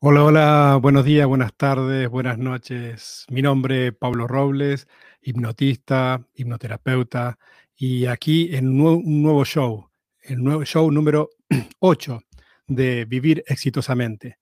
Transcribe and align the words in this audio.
Hola, 0.00 0.22
hola, 0.22 0.78
buenos 0.80 1.04
días, 1.04 1.26
buenas 1.26 1.52
tardes, 1.54 2.08
buenas 2.08 2.38
noches. 2.38 3.26
Mi 3.30 3.42
nombre 3.42 3.88
es 3.88 3.92
Pablo 3.92 4.28
Robles, 4.28 4.86
hipnotista, 5.22 6.24
hipnoterapeuta, 6.36 7.36
y 7.74 8.06
aquí 8.06 8.54
en 8.54 8.80
un 8.80 9.22
nuevo, 9.22 9.44
show, 9.44 9.90
el 10.22 10.44
nuevo 10.44 10.64
show 10.64 10.88
número 10.92 11.30
8 11.80 12.22
de 12.68 13.06
Vivir 13.06 13.42
Exitosamente. 13.48 14.38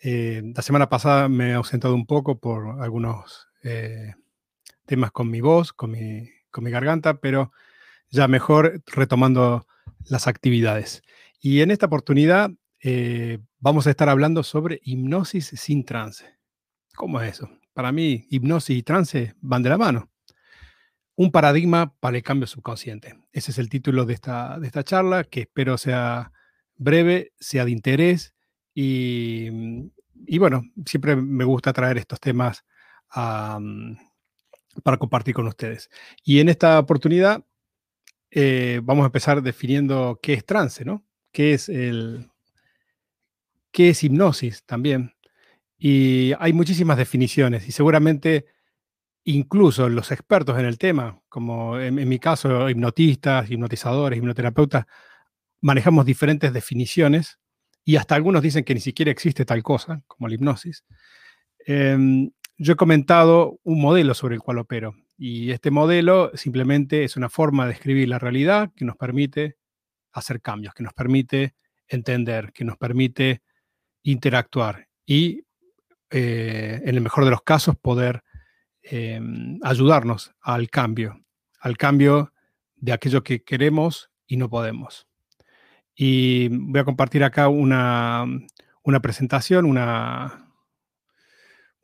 Eh, 0.00 0.42
la 0.52 0.62
semana 0.62 0.88
pasada 0.88 1.28
me 1.28 1.50
he 1.50 1.54
ausentado 1.54 1.94
un 1.94 2.06
poco 2.06 2.40
por 2.40 2.82
algunos 2.82 3.46
eh, 3.62 4.12
temas 4.86 5.12
con 5.12 5.30
mi 5.30 5.40
voz, 5.40 5.72
con 5.72 5.92
mi, 5.92 6.28
garganta, 6.50 7.20
pero 7.20 7.52
ya 8.10 8.26
mejor 8.26 8.82
retomando 8.86 9.68
las 10.06 10.26
actividades. 10.26 11.02
Y 11.40 11.60
en 11.60 11.70
esta 11.70 11.86
oportunidad 11.86 12.50
eh, 12.82 13.38
vamos 13.66 13.88
a 13.88 13.90
estar 13.90 14.08
hablando 14.08 14.44
sobre 14.44 14.80
hipnosis 14.84 15.46
sin 15.56 15.84
trance. 15.84 16.24
¿Cómo 16.94 17.20
es 17.20 17.32
eso? 17.32 17.50
Para 17.74 17.90
mí, 17.90 18.24
hipnosis 18.30 18.78
y 18.78 18.84
trance 18.84 19.34
van 19.40 19.64
de 19.64 19.70
la 19.70 19.76
mano. 19.76 20.08
Un 21.16 21.32
paradigma 21.32 21.92
para 21.98 22.16
el 22.16 22.22
cambio 22.22 22.46
subconsciente. 22.46 23.18
Ese 23.32 23.50
es 23.50 23.58
el 23.58 23.68
título 23.68 24.04
de 24.04 24.14
esta, 24.14 24.60
de 24.60 24.68
esta 24.68 24.84
charla, 24.84 25.24
que 25.24 25.40
espero 25.40 25.78
sea 25.78 26.30
breve, 26.76 27.32
sea 27.40 27.64
de 27.64 27.72
interés 27.72 28.34
y, 28.72 29.50
bueno, 30.38 30.62
siempre 30.84 31.16
me 31.16 31.42
gusta 31.42 31.72
traer 31.72 31.98
estos 31.98 32.20
temas 32.20 32.64
para 33.12 33.58
compartir 34.96 35.34
con 35.34 35.48
ustedes. 35.48 35.90
Y 36.22 36.38
en 36.38 36.50
esta 36.50 36.78
oportunidad 36.78 37.44
eh, 38.30 38.80
vamos 38.84 39.02
a 39.02 39.06
empezar 39.06 39.42
definiendo 39.42 40.20
qué 40.22 40.34
es 40.34 40.46
trance, 40.46 40.84
¿no? 40.84 41.04
¿Qué 41.32 41.54
es 41.54 41.68
el, 41.68 42.30
qué 43.76 43.90
es 43.90 44.02
hipnosis 44.02 44.64
también. 44.64 45.12
Y 45.76 46.32
hay 46.38 46.54
muchísimas 46.54 46.96
definiciones 46.96 47.68
y 47.68 47.72
seguramente 47.72 48.46
incluso 49.24 49.90
los 49.90 50.12
expertos 50.12 50.58
en 50.58 50.64
el 50.64 50.78
tema, 50.78 51.20
como 51.28 51.78
en, 51.78 52.08
mi 52.08 52.18
caso, 52.18 52.70
hipnotistas, 52.70 53.50
hipnotizadores, 53.50 54.18
hipnoterapeutas, 54.18 54.86
manejamos 55.60 56.06
diferentes 56.06 56.54
definiciones 56.54 57.38
y 57.84 57.96
hasta 57.96 58.14
algunos 58.14 58.40
dicen 58.40 58.64
que 58.64 58.72
ni 58.72 58.80
siquiera 58.80 59.10
existe 59.10 59.44
tal 59.44 59.62
cosa 59.62 60.02
como 60.06 60.26
la 60.26 60.36
hipnosis. 60.36 60.82
Em, 61.66 62.30
yo 62.56 62.72
he 62.72 62.76
comentado 62.76 63.60
un 63.62 63.82
modelo 63.82 64.14
sobre 64.14 64.36
el 64.36 64.40
cual 64.40 64.56
opero 64.56 64.94
y 65.18 65.50
este 65.50 65.70
modelo 65.70 66.30
simplemente 66.32 67.04
es 67.04 67.18
una 67.18 67.28
forma 67.28 67.66
de 67.66 67.74
escribir 67.74 68.08
la 68.08 68.18
realidad 68.18 68.72
que 68.74 68.86
nos 68.86 68.96
permite 68.96 69.58
hacer 70.12 70.40
cambios, 70.40 70.72
que 70.72 70.82
nos 70.82 70.94
permite 70.94 71.54
entender, 71.88 72.54
que 72.54 72.64
nos 72.64 72.78
permite 72.78 73.42
interactuar 74.10 74.86
y, 75.04 75.44
eh, 76.10 76.80
en 76.84 76.94
el 76.94 77.00
mejor 77.00 77.24
de 77.24 77.30
los 77.30 77.42
casos, 77.42 77.76
poder 77.76 78.22
em, 78.82 79.58
ayudarnos 79.64 80.32
al 80.40 80.70
cambio, 80.70 81.20
al 81.58 81.76
cambio 81.76 82.32
de 82.76 82.92
aquello 82.92 83.24
que 83.24 83.42
queremos 83.42 84.10
y 84.26 84.36
no 84.36 84.48
podemos. 84.48 85.08
Y 85.94 86.48
voy 86.48 86.80
a 86.80 86.84
compartir 86.84 87.24
acá 87.24 87.48
una, 87.48 88.24
una 88.84 89.00
presentación, 89.00 89.64
una, 89.64 90.52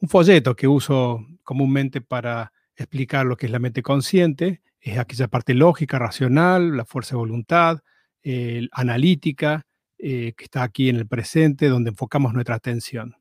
un 0.01 0.09
folleto 0.09 0.55
que 0.55 0.69
uso 0.69 1.27
comúnmente 1.43 2.01
para 2.01 2.53
explicar 2.77 3.27
lo 3.27 3.37
que 3.37 3.47
es 3.47 3.53
la 3.53 3.59
mente 3.59 3.83
consciente. 3.83 4.63
Es 4.79 4.99
aquella 4.99 5.27
parte 5.27 5.55
lógica, 5.55 5.99
racional, 5.99 6.77
la 6.77 6.85
fuerza 6.85 7.17
de 7.17 7.19
voluntad, 7.19 7.81
analítica, 8.71 9.67
eh, 10.05 10.35
que 10.37 10.45
está 10.47 10.65
aquí 10.65 10.89
en 10.89 10.97
el 10.97 11.07
presente, 11.07 11.69
donde 11.69 11.91
enfocamos 11.91 12.35
nuestra 12.35 12.57
atención. 12.57 13.15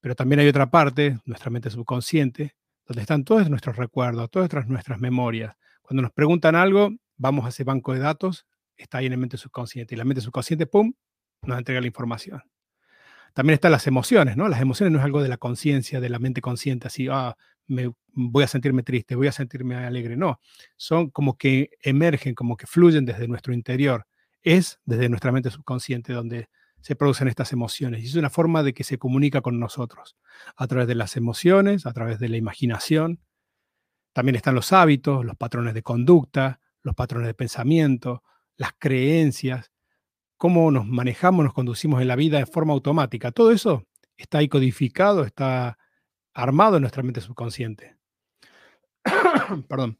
Pero 0.00 0.14
también 0.14 0.40
hay 0.40 0.48
otra 0.48 0.70
parte, 0.70 1.18
nuestra 1.26 1.50
mente 1.50 1.68
subconsciente, 1.68 2.56
donde 2.86 3.02
están 3.02 3.22
todos 3.22 3.50
nuestros 3.50 3.76
recuerdos, 3.76 4.30
todas 4.30 4.66
nuestras, 4.66 4.98
memorias. 4.98 5.54
Cuando 5.82 6.00
nos 6.00 6.10
preguntan 6.10 6.54
algo, 6.54 6.88
vamos 7.18 7.44
a 7.44 7.50
ese 7.50 7.64
banco 7.64 7.92
de 7.92 7.98
datos, 7.98 8.46
está 8.78 8.96
ahí 8.96 9.06
en 9.06 9.10
la 9.10 9.18
mente 9.18 9.36
subconsciente. 9.36 9.94
Y 9.94 9.98
la 9.98 10.06
mente 10.06 10.22
subconsciente, 10.22 10.64
¡pum!, 10.64 10.94
nos 11.42 11.58
entrega 11.58 11.82
la 11.82 11.86
información. 11.86 12.42
También 13.34 13.52
están 13.52 13.72
las 13.72 13.86
emociones, 13.86 14.38
¿no? 14.38 14.48
Las 14.48 14.62
emociones 14.62 14.90
no 14.90 15.00
es 15.00 15.04
algo 15.04 15.22
de 15.22 15.28
la 15.28 15.36
conciencia, 15.36 16.00
de 16.00 16.08
la 16.08 16.18
mente 16.18 16.40
consciente, 16.40 16.86
así, 16.86 17.08
ah, 17.10 17.36
me, 17.66 17.92
voy 18.14 18.44
a 18.44 18.48
sentirme 18.48 18.84
triste, 18.84 19.16
voy 19.16 19.26
a 19.26 19.32
sentirme 19.32 19.74
alegre. 19.74 20.16
No, 20.16 20.40
son 20.78 21.10
como 21.10 21.36
que 21.36 21.72
emergen, 21.82 22.34
como 22.34 22.56
que 22.56 22.66
fluyen 22.66 23.04
desde 23.04 23.28
nuestro 23.28 23.52
interior 23.52 24.06
es 24.44 24.78
desde 24.84 25.08
nuestra 25.08 25.32
mente 25.32 25.50
subconsciente 25.50 26.12
donde 26.12 26.48
se 26.80 26.94
producen 26.94 27.28
estas 27.28 27.52
emociones. 27.52 28.02
Y 28.02 28.06
es 28.06 28.14
una 28.14 28.30
forma 28.30 28.62
de 28.62 28.74
que 28.74 28.84
se 28.84 28.98
comunica 28.98 29.40
con 29.40 29.58
nosotros, 29.58 30.16
a 30.54 30.66
través 30.66 30.86
de 30.86 30.94
las 30.94 31.16
emociones, 31.16 31.86
a 31.86 31.92
través 31.92 32.18
de 32.18 32.28
la 32.28 32.36
imaginación. 32.36 33.20
También 34.12 34.36
están 34.36 34.54
los 34.54 34.72
hábitos, 34.72 35.24
los 35.24 35.36
patrones 35.36 35.74
de 35.74 35.82
conducta, 35.82 36.60
los 36.82 36.94
patrones 36.94 37.26
de 37.26 37.34
pensamiento, 37.34 38.22
las 38.56 38.72
creencias, 38.78 39.72
cómo 40.36 40.70
nos 40.70 40.86
manejamos, 40.86 41.44
nos 41.44 41.54
conducimos 41.54 42.02
en 42.02 42.08
la 42.08 42.16
vida 42.16 42.38
de 42.38 42.46
forma 42.46 42.74
automática. 42.74 43.32
Todo 43.32 43.50
eso 43.50 43.86
está 44.18 44.38
ahí 44.38 44.48
codificado, 44.48 45.24
está 45.24 45.78
armado 46.34 46.76
en 46.76 46.82
nuestra 46.82 47.02
mente 47.02 47.22
subconsciente. 47.22 47.96
Perdón. 49.68 49.96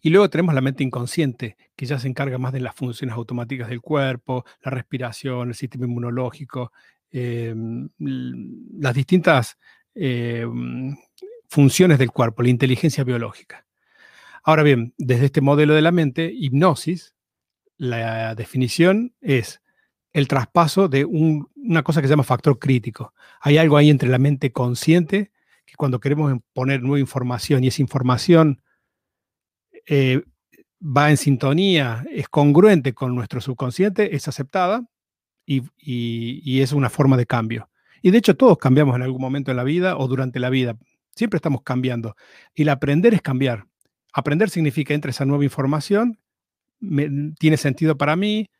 Y 0.00 0.10
luego 0.10 0.28
tenemos 0.30 0.54
la 0.54 0.60
mente 0.60 0.84
inconsciente, 0.84 1.56
que 1.76 1.86
ya 1.86 1.98
se 1.98 2.08
encarga 2.08 2.38
más 2.38 2.52
de 2.52 2.60
las 2.60 2.74
funciones 2.74 3.14
automáticas 3.16 3.68
del 3.68 3.80
cuerpo, 3.80 4.44
la 4.62 4.70
respiración, 4.70 5.48
el 5.48 5.54
sistema 5.54 5.86
inmunológico, 5.86 6.72
em, 7.10 7.88
las 7.98 8.94
distintas 8.94 9.58
em, 9.96 10.96
funciones 11.48 11.98
del 11.98 12.10
cuerpo, 12.10 12.42
la 12.42 12.48
inteligencia 12.48 13.04
biológica. 13.04 13.64
Ahora 14.42 14.62
bien, 14.62 14.92
desde 14.98 15.26
este 15.26 15.40
modelo 15.40 15.72
de 15.74 15.82
la 15.82 15.92
mente, 15.92 16.32
hipnosis, 16.34 17.14
la 17.76 18.34
definición 18.34 19.14
es 19.20 19.62
el 20.12 20.28
traspaso 20.28 20.88
de 20.88 21.04
una 21.04 21.82
cosa 21.82 22.00
que 22.00 22.08
se 22.08 22.12
llama 22.12 22.24
factor 22.24 22.58
crítico. 22.58 23.14
Hay 23.40 23.58
algo 23.58 23.76
ahí 23.76 23.90
entre 23.90 24.08
la 24.08 24.18
mente 24.18 24.52
consciente, 24.52 25.32
que 25.66 25.74
cuando 25.76 26.00
queremos 26.00 26.38
poner 26.52 26.82
nueva 26.82 27.00
información 27.00 27.64
y 27.64 27.68
esa 27.68 27.82
información 27.82 28.62
eh, 29.86 30.22
va 30.84 31.10
en 31.10 31.16
sintonía, 31.16 32.04
es 32.10 32.28
congruente 32.28 32.92
con 32.92 33.14
nuestro 33.14 33.40
subconsciente, 33.40 34.14
es 34.14 34.28
aceptada 34.28 34.86
y, 35.46 36.60
es 36.60 36.72
una 36.72 36.90
forma 36.90 37.16
de 37.16 37.26
cambio. 37.26 37.70
Y 38.02 38.10
de 38.10 38.18
hecho 38.18 38.36
todos 38.36 38.58
cambiamos 38.58 38.96
en 38.96 39.02
algún 39.02 39.20
momento 39.20 39.50
de 39.50 39.56
la 39.56 39.64
vida 39.64 39.96
o 39.96 40.08
durante 40.08 40.40
la 40.40 40.50
vida. 40.50 40.76
Siempre 41.14 41.38
estamos 41.38 41.62
cambiando. 41.62 42.16
Y 42.54 42.62
el 42.62 42.68
aprender 42.68 43.14
es 43.14 43.22
cambiar. 43.22 43.66
Aprender 44.12 44.50
significa 44.50 44.94
entre 44.94 45.10
esa 45.10 45.24
nueva 45.24 45.44
información, 45.44 46.18
tiene 47.38 47.56
sentido 47.56 47.96
para 47.96 48.16
mí, 48.16 48.50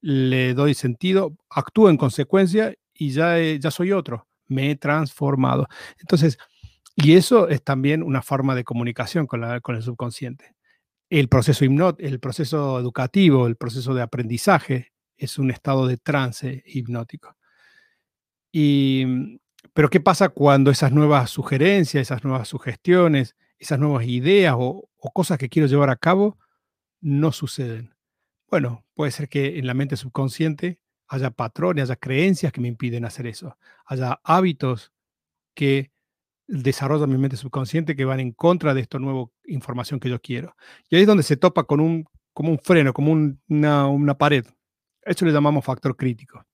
le 0.00 0.54
doy 0.54 0.74
sentido, 0.74 1.36
actúo 1.50 1.90
en 1.90 1.96
consecuencia 1.96 2.74
y 2.94 3.10
ya, 3.10 3.38
ya 3.38 3.70
soy 3.70 3.92
otro, 3.92 4.26
me 4.46 4.70
he 4.70 4.76
transformado. 4.76 5.68
Entonces, 5.98 6.38
y 6.94 7.14
eso 7.14 7.48
es 7.48 7.62
también 7.62 8.02
una 8.02 8.22
forma 8.22 8.54
de 8.54 8.64
comunicación 8.64 9.26
con, 9.26 9.40
la, 9.40 9.60
con 9.60 9.76
el 9.76 9.82
subconsciente. 9.82 10.54
El 11.12 11.28
proceso 11.28 11.66
el 11.98 12.20
proceso 12.20 12.80
educativo, 12.80 13.46
el 13.46 13.56
proceso 13.56 13.92
de 13.92 14.00
aprendizaje 14.00 14.94
es 15.18 15.36
un 15.36 15.50
estado 15.50 15.86
de 15.86 15.98
trance 15.98 16.62
hipnótico. 16.64 17.36
Y, 18.50 19.38
pero 19.74 19.90
¿qué 19.90 20.00
pasa 20.00 20.30
cuando 20.30 20.70
esas 20.70 20.90
nuevas 20.90 21.28
sugerencias, 21.28 22.00
esas 22.00 22.24
nuevas 22.24 22.48
sugestiones, 22.48 23.36
esas 23.58 23.78
nuevas 23.78 24.06
ideas 24.06 24.54
o, 24.56 24.88
cosas 25.12 25.36
que 25.36 25.50
quiero 25.50 25.68
llevar 25.68 25.90
a 25.90 25.96
cabo 25.96 26.38
no 27.02 27.30
suceden? 27.30 27.94
Bueno, 28.48 28.86
puede 28.94 29.10
ser 29.10 29.28
que 29.28 29.58
en 29.58 29.66
la 29.66 29.74
mente 29.74 29.98
subconsciente 29.98 30.80
haya 31.08 31.30
patrones, 31.30 31.82
haya 31.82 31.96
creencias 31.96 32.54
que 32.54 32.62
me 32.62 32.68
impiden 32.68 33.04
hacer 33.04 33.26
eso, 33.26 33.58
haya 33.84 34.18
hábitos 34.24 34.92
que 35.54 35.92
desarrolla 36.46 37.06
mi 37.06 37.18
mente 37.18 37.36
subconsciente 37.36 37.96
que 37.96 38.06
van 38.06 38.20
en 38.20 38.32
contra 38.32 38.72
de 38.72 38.80
esta 38.80 38.98
nueva 38.98 39.26
información 39.52 40.00
que 40.00 40.08
yo 40.08 40.20
quiero. 40.20 40.54
Y 40.88 40.96
ahí 40.96 41.02
es 41.02 41.08
donde 41.08 41.22
se 41.22 41.36
topa 41.36 41.64
con 41.64 41.80
un, 41.80 42.04
como 42.32 42.50
un 42.50 42.58
freno, 42.58 42.92
como 42.92 43.12
una, 43.12 43.86
una, 43.86 44.18
pared. 44.18 44.44
Eso 45.02 45.24
le 45.24 45.32
llamamos 45.32 45.64
factor 45.64 45.96
crítico. 45.96 46.44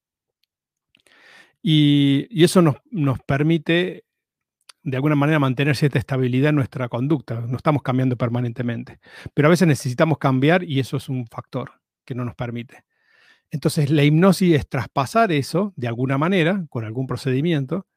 Y, 1.61 2.27
y 2.29 2.43
eso 2.43 2.61
nos, 2.61 2.75
nos, 2.89 3.19
permite, 3.19 4.05
de 4.83 4.97
alguna 4.97 5.15
manera, 5.15 5.39
mantener 5.39 5.75
cierta 5.75 5.99
estabilidad 5.99 6.49
en 6.49 6.55
nuestra 6.55 6.87
conducta. 6.89 7.41
No 7.41 7.57
estamos 7.57 7.81
cambiando 7.81 8.15
permanentemente. 8.17 8.99
Pero 9.33 9.47
a 9.47 9.51
veces 9.51 9.67
necesitamos 9.67 10.17
cambiar 10.17 10.63
y 10.63 10.79
eso 10.79 10.97
es 10.97 11.09
un 11.09 11.27
factor 11.27 11.71
que 12.05 12.15
no 12.15 12.25
nos 12.25 12.35
permite. 12.35 12.85
Entonces, 13.51 13.89
la 13.89 14.03
hipnosis 14.03 14.55
es 14.55 14.69
traspasar 14.69 15.31
eso 15.31 15.73
de 15.75 15.87
alguna 15.87 16.17
manera, 16.17 16.65
con 16.69 16.85
algún 16.85 17.07
procedimiento, 17.07 17.87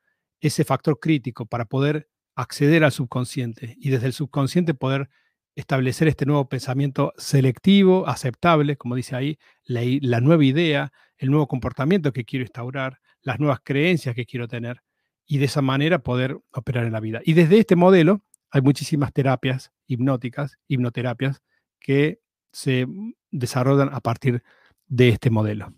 ese 0.41 0.65
factor 0.65 0.99
crítico 0.99 1.47
para 1.47 1.67
poder 1.67 2.09
acceder 2.35 2.85
al 2.85 2.93
subconsciente 2.93 3.77
y 3.79 3.91
desde 3.91 4.07
el 4.07 4.13
subconsciente 4.13 4.75
poder 4.75 5.09
establecer 5.55 6.09
este 6.09 6.27
nuevo 6.27 6.49
pensamiento 6.49 7.13
selectivo, 7.17 8.07
aceptable, 8.09 8.77
como 8.77 8.95
dice 8.95 9.17
ahí, 9.17 9.39
la, 9.65 10.21
nueva 10.21 10.45
idea, 10.45 10.93
el 11.19 11.31
nuevo 11.31 11.47
comportamiento 11.47 12.13
que 12.13 12.25
quiero 12.25 12.45
instaurar, 12.45 13.01
las 13.21 13.39
nuevas 13.39 13.61
creencias 13.63 14.15
que 14.15 14.27
quiero 14.27 14.49
tener 14.49 14.83
y 15.27 15.39
de 15.39 15.45
esa 15.45 15.63
manera 15.63 15.99
poder 16.01 16.39
operar 16.53 16.87
en 16.87 16.93
la 16.93 17.01
vida. 17.01 17.21
Y 17.25 17.35
desde 17.35 17.59
este 17.59 17.77
modelo 17.77 18.23
hay 18.51 18.63
muchísimas 18.63 19.13
terapias 19.13 19.73
hipnóticas, 19.87 20.59
hipnoterapias, 20.69 21.43
que 21.79 22.21
se 22.53 22.87
desarrollan 23.31 23.91
a 23.93 24.01
partir 24.01 24.43
de 24.87 25.09
este 25.09 25.31
modelo. 25.31 25.75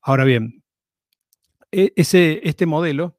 Ahora 0.00 0.24
bien, 0.24 0.62
e, 1.72 1.92
ese, 1.96 2.40
este 2.44 2.66
modelo, 2.66 3.15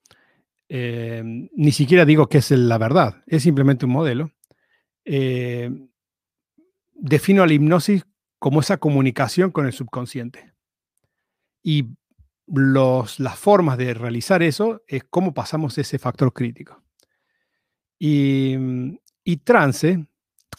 eh, 0.69 1.23
ni 1.23 1.71
siquiera 1.71 2.05
digo 2.05 2.27
que 2.27 2.39
es 2.39 2.51
la 2.51 2.77
verdad, 2.77 3.23
es 3.27 3.43
simplemente 3.43 3.85
un 3.85 3.91
modelo. 3.91 4.31
Eh, 5.05 5.71
defino 6.93 7.43
a 7.43 7.47
la 7.47 7.53
hipnosis 7.53 8.05
como 8.39 8.59
esa 8.59 8.77
comunicación 8.77 9.51
con 9.51 9.65
el 9.65 9.73
subconsciente. 9.73 10.53
Y 11.63 11.85
los, 12.47 13.19
las 13.19 13.37
formas 13.37 13.77
de 13.77 13.93
realizar 13.93 14.43
eso 14.43 14.83
es 14.87 15.03
cómo 15.09 15.33
pasamos 15.33 15.77
ese 15.77 15.99
factor 15.99 16.33
crítico. 16.33 16.83
Y, 17.99 18.55
y 19.23 19.37
trance, 19.37 20.05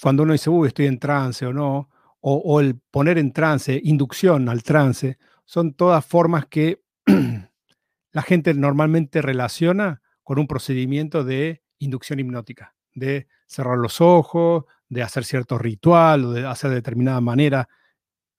cuando 0.02 0.24
uno 0.24 0.32
dice, 0.32 0.50
uy, 0.50 0.68
estoy 0.68 0.86
en 0.86 0.98
trance 0.98 1.46
o 1.46 1.52
no, 1.52 1.88
o, 2.20 2.60
el 2.60 2.78
poner 2.90 3.18
en 3.18 3.32
trance, 3.32 3.80
inducción 3.82 4.48
al 4.48 4.62
trance, 4.62 5.18
son 5.44 5.74
todas 5.74 6.04
formas 6.04 6.46
que 6.46 6.82
la 8.12 8.22
gente 8.22 8.54
normalmente 8.54 9.22
relaciona 9.22 10.02
con 10.22 10.38
un 10.38 10.46
procedimiento 10.46 11.24
de 11.24 11.62
inducción 11.78 12.20
hipnótica, 12.20 12.74
de 12.94 13.28
cerrar 13.46 13.78
los 13.78 14.00
ojos, 14.00 14.64
de 14.88 15.02
hacer 15.02 15.24
cierto 15.24 15.58
ritual 15.58 16.24
o 16.24 16.32
de 16.32 16.46
hacer 16.46 16.70
de 16.70 16.76
determinada 16.76 17.20
manera 17.20 17.68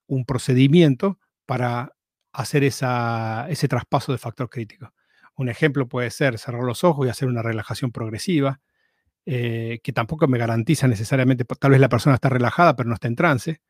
un 0.06 0.24
procedimiento 0.24 1.18
para 1.46 1.94
hacer 2.32 2.64
esa, 2.64 3.46
ese 3.48 3.68
traspaso 3.68 4.12
de 4.12 4.18
factor 4.18 4.48
crítico. 4.48 4.92
Un 5.36 5.48
ejemplo 5.48 5.88
puede 5.88 6.10
ser 6.10 6.38
cerrar 6.38 6.62
los 6.62 6.84
ojos 6.84 7.06
y 7.06 7.10
hacer 7.10 7.28
una 7.28 7.42
relajación 7.42 7.92
progresiva, 7.92 8.60
eh, 9.26 9.80
que 9.82 9.92
tampoco 9.92 10.26
me 10.28 10.38
garantiza 10.38 10.88
necesariamente, 10.88 11.44
tal 11.44 11.72
vez 11.72 11.80
la 11.80 11.88
persona 11.88 12.14
está 12.14 12.28
relajada 12.28 12.74
pero 12.74 12.88
no 12.88 12.94
está 12.94 13.08
en 13.08 13.16
trance, 13.16 13.60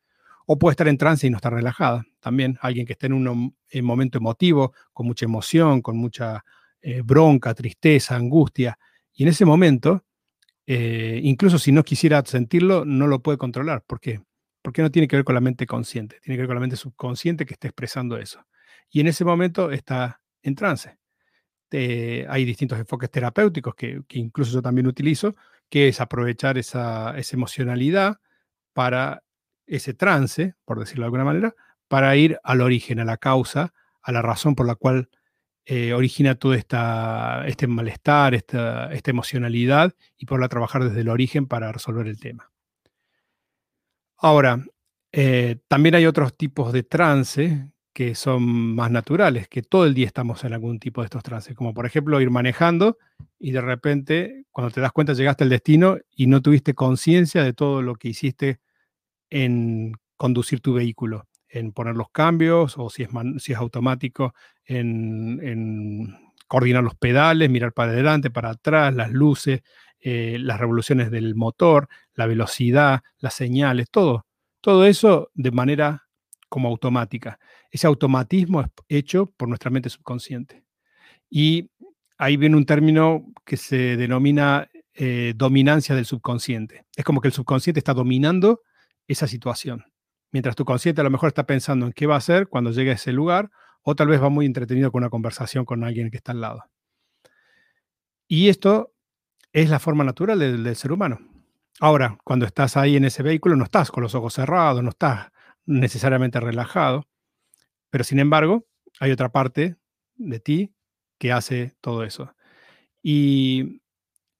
o 0.52 0.58
puede 0.58 0.73
estar 0.73 0.88
en 0.88 0.99
trance 0.99 1.25
y 1.25 1.31
no 1.31 1.37
estar 1.37 1.52
relajada. 1.52 2.05
También 2.19 2.58
alguien 2.61 2.85
que 2.85 2.94
esté 2.94 3.06
en 3.06 3.12
un 3.12 3.55
momento 3.82 4.19
emotivo, 4.19 4.75
con 4.93 5.06
mucha 5.06 5.25
emoción, 5.25 5.81
con 5.81 5.97
mucha 5.97 6.44
eh, 6.81 7.02
bronca, 7.05 7.55
tristeza, 7.55 8.17
angustia, 8.17 8.76
y 9.12 9.23
en 9.23 9.29
ese 9.29 9.44
momento, 9.44 10.05
eh, 10.67 11.20
incluso 11.23 11.56
si 11.56 11.70
no 11.70 11.85
quisiera 11.85 12.20
sentirlo, 12.26 12.85
no 12.85 13.06
lo 13.06 13.23
puede 13.23 13.38
controlar. 13.38 13.85
¿Por 13.87 14.00
qué? 14.00 14.23
Porque 14.61 14.82
no 14.82 14.91
tiene 14.91 15.06
que 15.06 15.14
ver 15.14 15.25
con 15.25 15.37
la 15.37 15.41
mente 15.41 15.67
consciente, 15.67 16.19
tiene 16.20 16.37
que 16.37 16.41
ver 16.41 16.49
con 16.49 16.56
la 16.56 16.62
mente 16.62 16.75
subconsciente 16.75 17.47
que 17.47 17.55
está 17.55 17.69
expresando 17.69 18.19
eso. 18.19 18.44
Y 18.91 18.99
en 18.99 19.06
ese 19.06 19.25
momento 19.25 19.70
está 19.70 20.20
en 20.43 20.56
trance. 20.56 20.99
hay 21.70 22.44
distintos 22.44 22.76
enfoques 22.76 23.08
terapéuticos 23.08 23.76
que, 23.76 24.02
incluso 24.14 24.50
yo 24.50 24.62
también 24.62 24.88
utilizo, 24.88 25.37
que 25.69 25.87
es 25.87 26.00
aprovechar 26.00 26.58
esa, 26.58 27.14
emocionalidad 27.31 28.17
para 28.73 29.23
ese 29.70 29.94
trance, 29.94 30.55
por 30.64 30.78
decirlo 30.78 31.02
de 31.02 31.06
alguna 31.06 31.25
manera, 31.25 31.55
para 31.88 32.14
ir 32.17 32.38
al 32.43 32.61
origen, 32.61 33.00
a 33.00 33.05
la 33.05 33.17
causa, 33.17 33.72
a 34.02 34.12
la 34.12 34.22
razón 34.22 34.55
por 34.55 34.67
la 34.67 34.75
cual 34.75 35.08
eh, 35.64 35.93
origina 35.93 36.34
todo 36.34 36.55
esta, 36.55 37.46
este 37.46 37.67
malestar, 37.67 38.34
esta, 38.34 38.93
esta 38.93 39.11
emocionalidad 39.11 39.94
y 40.19 40.26
poderla 40.26 40.49
trabajar 40.49 40.84
desde 40.84 41.00
el 41.00 41.08
origen 41.08 41.46
para 41.46 41.70
resolver 41.70 42.08
el 42.08 42.19
tema. 42.19 42.50
Ahora, 44.17 44.64
eh, 45.12 45.58
también 45.69 45.94
hay 45.94 46.06
otros 46.06 46.37
tipos 46.37 46.73
de 46.73 46.82
trance 46.82 47.70
que 47.93 48.14
son 48.14 48.43
más 48.75 48.90
naturales, 48.90 49.49
que 49.49 49.62
todo 49.62 49.84
el 49.84 49.94
día 49.94 50.06
estamos 50.06 50.44
en 50.44 50.52
algún 50.52 50.78
tipo 50.78 51.00
de 51.00 51.06
estos 51.06 51.23
trances, 51.23 51.55
como 51.55 51.75
por 51.75 51.87
ejemplo 51.87 52.20
ir 52.20 52.31
manejando 52.31 52.99
y 53.38 53.50
de 53.50 53.61
repente 53.61 54.44
cuando 54.50 54.73
te 54.73 54.81
das 54.81 54.93
cuenta 54.93 55.12
llegaste 55.12 55.44
al 55.44 55.50
destino 55.50 55.99
y 56.14 56.26
no 56.26 56.40
tuviste 56.40 56.75
conciencia 56.75 57.43
de 57.43 57.52
todo 57.52 57.82
lo 57.82 57.96
que 57.96 58.08
hiciste 58.08 58.61
en 59.30 59.92
conducir 60.16 60.60
tu 60.60 60.74
vehículo, 60.74 61.28
en 61.48 61.72
poner 61.72 61.96
los 61.96 62.10
cambios 62.10 62.74
o 62.76 62.90
si 62.90 63.04
es, 63.04 63.10
si 63.38 63.52
es 63.52 63.58
automático, 63.58 64.34
en, 64.64 66.16
coordinar 66.46 66.82
los 66.82 66.96
pedales, 66.96 67.48
mirar 67.48 67.72
para 67.72 67.92
adelante, 67.92 68.30
para 68.30 68.50
atrás, 68.50 68.94
las 68.94 69.10
luces, 69.10 69.62
eh, 70.00 70.36
las 70.40 70.58
revoluciones 70.58 71.10
del 71.10 71.34
motor, 71.36 71.88
la 72.14 72.26
velocidad, 72.26 73.02
las 73.18 73.34
señales, 73.34 73.88
todo. 73.90 74.26
Todo 74.60 74.84
eso 74.84 75.30
de 75.34 75.52
manera 75.52 76.08
como 76.48 76.68
automática. 76.68 77.38
Ese 77.70 77.86
automatismo 77.86 78.62
es 78.62 78.68
hecho 78.88 79.26
por 79.36 79.48
nuestra 79.48 79.70
mente 79.70 79.88
subconsciente. 79.88 80.64
Y 81.30 81.70
ahí 82.18 82.36
viene 82.36 82.56
un 82.56 82.66
término 82.66 83.24
que 83.46 83.56
se 83.56 83.96
denomina 83.96 84.68
eh, 84.92 85.32
dominancia 85.36 85.94
del 85.94 86.04
subconsciente. 86.04 86.84
Es 86.96 87.04
como 87.04 87.20
que 87.20 87.28
el 87.28 87.34
subconsciente 87.34 87.78
está 87.78 87.94
dominando 87.94 88.60
esa 89.12 89.26
situación. 89.26 89.84
Mientras 90.32 90.56
tu 90.56 90.64
consciente 90.64 91.00
a 91.00 91.04
lo 91.04 91.10
mejor 91.10 91.28
está 91.28 91.44
pensando 91.44 91.86
en 91.86 91.92
qué 91.92 92.06
va 92.06 92.14
a 92.14 92.18
hacer 92.18 92.48
cuando 92.48 92.70
llegue 92.70 92.90
a 92.90 92.94
ese 92.94 93.12
lugar, 93.12 93.50
o 93.82 93.94
tal 93.96 94.08
vez 94.08 94.22
va 94.22 94.28
muy 94.28 94.46
entretenido 94.46 94.92
con 94.92 95.02
una 95.02 95.10
conversación 95.10 95.64
con 95.64 95.84
alguien 95.84 96.10
que 96.10 96.18
está 96.18 96.32
al 96.32 96.40
lado. 96.40 96.64
Y 98.28 98.48
esto 98.48 98.94
es 99.52 99.70
la 99.70 99.80
forma 99.80 100.04
natural 100.04 100.38
del 100.38 100.76
ser 100.76 100.92
humano. 100.92 101.18
Ahora, 101.80 102.18
cuando 102.24 102.46
estás 102.46 102.76
ahí 102.76 102.96
en 102.96 103.04
ese 103.04 103.22
vehículo, 103.22 103.56
no 103.56 103.64
estás 103.64 103.90
con 103.90 104.02
los 104.02 104.14
ojos 104.14 104.34
cerrados, 104.34 104.82
no 104.82 104.90
estás 104.90 105.30
necesariamente 105.66 106.38
relajado, 106.38 107.08
pero 107.90 108.04
sin 108.04 108.18
embargo, 108.18 108.66
hay 109.00 109.10
otra 109.10 109.32
parte 109.32 109.76
de 110.14 110.40
ti 110.40 110.74
que 111.18 111.32
hace 111.32 111.74
todo 111.80 112.04
eso. 112.04 112.34
Y, 113.02 113.80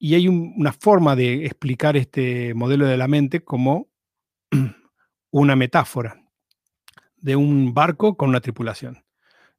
hay 0.03 0.29
una 0.29 0.73
forma 0.73 1.15
de 1.15 1.45
explicar 1.45 1.97
este 1.97 2.55
modelo 2.55 2.87
de 2.87 2.97
la 2.97 3.07
mente 3.07 3.45
como 3.45 3.90
una 5.31 5.57
metáfora 5.57 6.23
de 7.17 7.37
un 7.37 7.75
barco 7.75 8.17
con 8.17 8.31
una 8.31 8.41
tripulación. 8.41 9.05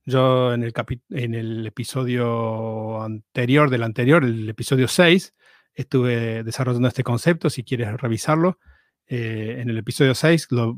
Yo 0.03 0.53
en 0.53 0.63
el, 0.63 0.73
en 1.11 1.35
el 1.35 1.67
episodio 1.67 3.01
anterior 3.03 3.69
del 3.69 3.83
anterior, 3.83 4.23
el 4.23 4.49
episodio 4.49 4.87
6, 4.87 5.35
estuve 5.73 6.43
desarrollando 6.43 6.87
este 6.87 7.03
concepto, 7.03 7.49
si 7.49 7.63
quieres 7.63 7.99
revisarlo. 8.01 8.59
Eh, 9.07 9.57
en 9.59 9.69
el 9.69 9.77
episodio 9.77 10.15
6 10.15 10.47
lo, 10.51 10.77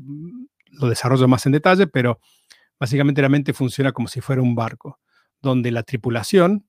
lo 0.72 0.88
desarrollo 0.88 1.26
más 1.28 1.46
en 1.46 1.52
detalle, 1.52 1.86
pero 1.86 2.20
básicamente 2.78 3.22
la 3.22 3.28
mente 3.28 3.52
funciona 3.52 3.92
como 3.92 4.08
si 4.08 4.20
fuera 4.20 4.42
un 4.42 4.54
barco, 4.54 5.00
donde 5.40 5.70
la 5.70 5.82
tripulación, 5.82 6.66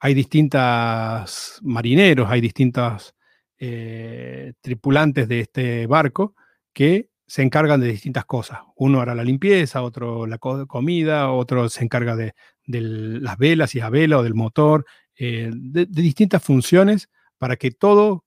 hay 0.00 0.14
distintos 0.14 1.60
marineros, 1.62 2.28
hay 2.28 2.40
distintos 2.40 3.14
eh, 3.58 4.54
tripulantes 4.60 5.28
de 5.28 5.40
este 5.40 5.86
barco 5.86 6.34
que 6.72 7.10
se 7.26 7.42
encargan 7.42 7.80
de 7.80 7.88
distintas 7.88 8.24
cosas. 8.24 8.60
Uno 8.76 9.00
hará 9.00 9.14
la 9.14 9.24
limpieza, 9.24 9.82
otro 9.82 10.26
la 10.26 10.38
comida, 10.38 11.30
otro 11.30 11.68
se 11.68 11.84
encarga 11.84 12.16
de, 12.16 12.34
las 12.66 13.38
velas 13.38 13.74
y 13.74 13.80
a 13.80 13.90
vela 13.90 14.18
o 14.18 14.22
del 14.22 14.34
motor, 14.34 14.84
eh, 15.16 15.50
de, 15.52 15.86
de 15.86 16.02
distintas 16.02 16.42
funciones 16.42 17.08
para 17.38 17.56
que 17.56 17.70
todo, 17.70 18.24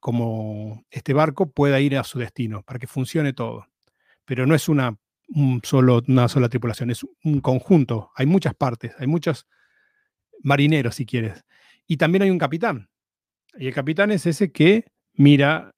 como 0.00 0.84
este 0.90 1.12
barco, 1.12 1.50
pueda 1.50 1.80
ir 1.80 1.96
a 1.96 2.04
su 2.04 2.18
destino, 2.18 2.62
para 2.62 2.78
que 2.78 2.86
funcione 2.86 3.32
todo 3.32 3.66
pero 4.26 4.44
no 4.44 4.54
es 4.54 4.68
una, 4.68 4.98
solo, 5.62 6.02
una 6.06 6.28
sola 6.28 6.50
tripulación, 6.50 6.90
es 6.90 7.06
un 7.24 7.40
conjunto. 7.40 8.10
Hay 8.14 8.26
muchas 8.26 8.54
partes, 8.54 8.92
hay 8.98 9.06
muchos 9.06 9.46
marineros, 10.42 10.96
si 10.96 11.06
quieres. 11.06 11.44
Y 11.86 11.96
también 11.96 12.22
hay 12.22 12.30
un 12.30 12.38
capitán. 12.38 12.90
Y 13.56 13.68
el 13.68 13.74
capitán 13.74 14.10
es 14.10 14.26
ese 14.26 14.52
que 14.52 14.84
mira 15.14 15.74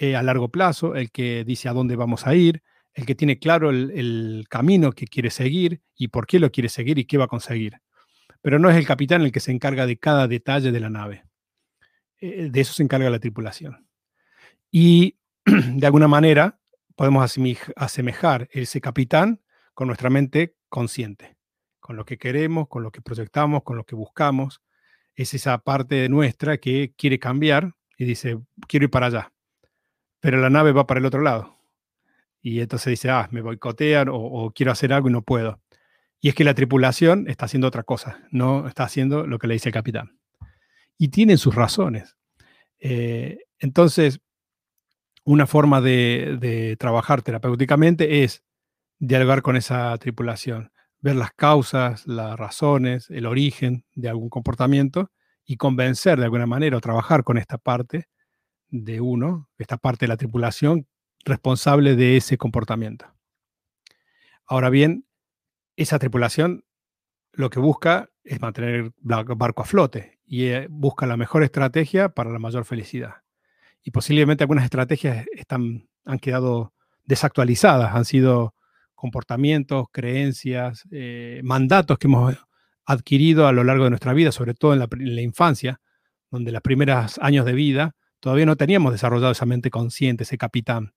eh, 0.00 0.14
a 0.14 0.22
largo 0.22 0.48
plazo, 0.48 0.94
el 0.94 1.10
que 1.10 1.42
dice 1.44 1.68
a 1.68 1.72
dónde 1.72 1.96
vamos 1.96 2.24
a 2.26 2.34
ir, 2.36 2.62
el 2.94 3.04
que 3.04 3.16
tiene 3.16 3.40
claro 3.40 3.70
el, 3.70 4.46
camino 4.48 4.92
que 4.92 5.06
quiere 5.06 5.30
seguir 5.30 5.82
y 5.96 6.08
por 6.08 6.26
qué 6.26 6.38
lo 6.38 6.52
quiere 6.52 6.68
seguir 6.68 7.00
y 7.00 7.04
qué 7.04 7.18
va 7.18 7.24
a 7.24 7.28
conseguir. 7.28 7.80
Pero 8.40 8.60
no 8.60 8.70
es 8.70 8.76
el 8.76 8.86
capitán 8.86 9.22
el 9.22 9.32
que 9.32 9.40
se 9.40 9.50
encarga 9.50 9.86
de 9.86 9.98
cada 9.98 10.28
detalle 10.28 10.70
de 10.70 10.78
la 10.78 10.88
nave. 10.88 11.24
Eh, 12.20 12.48
de 12.48 12.60
eso 12.60 12.74
se 12.74 12.84
encarga 12.84 13.10
la 13.10 13.18
tripulación. 13.18 13.88
Y 14.70 15.18
de 15.44 15.86
alguna 15.86 16.06
manera, 16.06 16.60
podemos 16.94 17.36
asemejar 17.76 18.48
ese 18.52 18.80
capitán 18.80 19.40
con 19.74 19.88
nuestra 19.88 20.10
mente 20.10 20.54
consciente, 20.68 21.36
con 21.80 21.96
lo 21.96 22.04
que 22.04 22.18
queremos, 22.18 22.68
con 22.68 22.84
lo 22.84 22.92
que 22.92 23.02
proyectamos, 23.02 23.64
con 23.64 23.76
lo 23.76 23.84
que 23.84 23.96
buscamos. 23.96 24.62
Es 25.16 25.34
esa 25.34 25.58
parte 25.58 26.08
nuestra 26.08 26.58
que 26.58 26.94
quiere 26.96 27.18
cambiar 27.18 27.74
y 27.96 28.04
dice, 28.04 28.38
quiero 28.68 28.84
ir 28.84 28.90
para 28.90 29.06
allá, 29.06 29.32
pero 30.20 30.38
la 30.40 30.50
nave 30.50 30.72
va 30.72 30.86
para 30.86 31.00
el 31.00 31.06
otro 31.06 31.22
lado. 31.22 31.58
Y 32.40 32.60
entonces 32.60 32.90
dice, 32.90 33.10
ah, 33.10 33.28
me 33.30 33.42
boicotean 33.42 34.08
o, 34.08 34.16
o 34.16 34.52
quiero 34.52 34.72
hacer 34.72 34.92
algo 34.92 35.08
y 35.08 35.12
no 35.12 35.22
puedo. 35.22 35.60
Y 36.20 36.28
es 36.28 36.34
que 36.34 36.44
la 36.44 36.54
tripulación 36.54 37.28
está 37.28 37.46
haciendo 37.46 37.68
otra 37.68 37.84
cosa, 37.84 38.26
no 38.30 38.66
está 38.66 38.84
haciendo 38.84 39.26
lo 39.26 39.38
que 39.38 39.46
le 39.46 39.54
dice 39.54 39.68
el 39.68 39.74
capitán. 39.74 40.18
Y 40.96 41.08
tienen 41.08 41.38
sus 41.38 41.54
razones. 41.54 42.16
Eh, 42.80 43.38
entonces, 43.58 44.20
una 45.24 45.46
forma 45.46 45.80
de, 45.80 46.76
trabajar 46.78 47.22
terapéuticamente 47.22 48.24
es 48.24 48.42
dialogar 48.98 49.42
con 49.42 49.56
esa 49.56 49.96
tripulación, 49.98 50.72
ver 51.00 51.16
las 51.16 51.32
causas, 51.32 52.06
las 52.06 52.36
razones, 52.38 53.10
el 53.10 53.26
origen 53.26 53.84
de 53.94 54.08
algún 54.08 54.30
comportamiento 54.30 55.12
y 55.44 55.56
convencer 55.56 56.18
de 56.18 56.24
alguna 56.24 56.46
manera 56.46 56.76
o 56.76 56.80
trabajar 56.80 57.24
con 57.24 57.38
esta 57.38 57.58
parte 57.58 58.08
de 58.68 59.00
uno, 59.00 59.48
esta 59.58 59.76
parte 59.76 60.06
de 60.06 60.08
la 60.08 60.16
tripulación 60.16 60.86
responsable 61.24 61.96
de 61.96 62.16
ese 62.16 62.38
comportamiento. 62.38 63.06
Ahora 64.46 64.70
bien, 64.70 65.06
esa 65.76 65.98
tripulación 65.98 66.64
lo 67.32 67.50
que 67.50 67.60
busca 67.60 68.10
es 68.24 68.40
mantener 68.40 68.74
el 68.74 68.92
barco 69.02 69.62
a 69.62 69.64
flote 69.64 70.18
y 70.26 70.46
eh, 70.46 70.66
busca 70.70 71.06
la 71.06 71.16
mejor 71.16 71.42
estrategia 71.42 72.08
para 72.10 72.30
la 72.30 72.38
mayor 72.38 72.64
felicidad. 72.64 73.16
Y 73.82 73.90
posiblemente 73.90 74.44
algunas 74.44 74.64
estrategias 74.64 75.26
están, 75.32 75.88
han 76.04 76.18
quedado 76.18 76.74
desactualizadas, 77.04 77.94
han 77.94 78.04
sido 78.04 78.54
comportamientos, 78.94 79.86
creencias, 79.92 80.82
eh, 80.90 81.40
mandatos 81.44 81.98
que 81.98 82.08
hemos 82.08 82.36
adquirido 82.84 83.46
a 83.46 83.52
lo 83.52 83.62
largo 83.62 83.84
de 83.84 83.90
nuestra 83.90 84.12
vida, 84.12 84.32
sobre 84.32 84.54
todo 84.54 84.72
en 84.74 84.80
la, 85.14 85.22
infancia, 85.22 85.80
donde 86.30 86.50
los 86.50 86.62
primeros 86.62 87.18
años 87.18 87.46
de 87.46 87.52
vida 87.52 87.94
todavía 88.20 88.46
no 88.46 88.56
teníamos 88.56 88.92
desarrollado 88.92 89.32
esa 89.32 89.46
mente 89.46 89.70
consciente, 89.70 90.24
ese 90.24 90.38
capitán, 90.38 90.92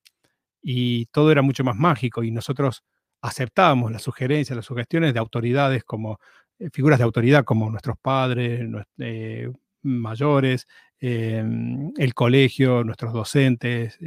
y 0.62 1.08
todo 1.08 1.32
era 1.32 1.42
mucho 1.42 1.64
más 1.64 1.76
mágico 1.76 2.24
y 2.24 2.32
nosotros 2.32 2.84
aceptábamos 3.22 3.92
las 3.92 4.04
sugerencias, 4.04 4.56
las 4.56 4.66
sugestiones 4.66 5.14
de 5.14 5.20
autoridades 5.20 5.84
como 5.84 6.20
eh, 6.60 6.70
figuras 6.72 7.00
de 7.00 7.06
autoridad 7.06 7.44
como 7.44 7.70
nuestros 7.70 7.98
padres, 8.00 8.62
eh, 9.00 9.52
mayores, 9.84 10.68
em, 11.00 11.92
el 11.98 12.14
colegio, 12.14 12.84
nuestros 12.84 13.14
docentes, 13.14 13.98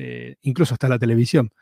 incluso 0.43 0.75
hasta 0.75 0.89
la 0.89 0.99
televisión. 0.99 1.53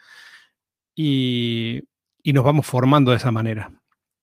Y, 0.94 1.82
y 2.23 2.32
nos 2.32 2.44
vamos 2.44 2.66
formando 2.66 3.11
de 3.12 3.16
esa 3.18 3.30
manera. 3.32 3.73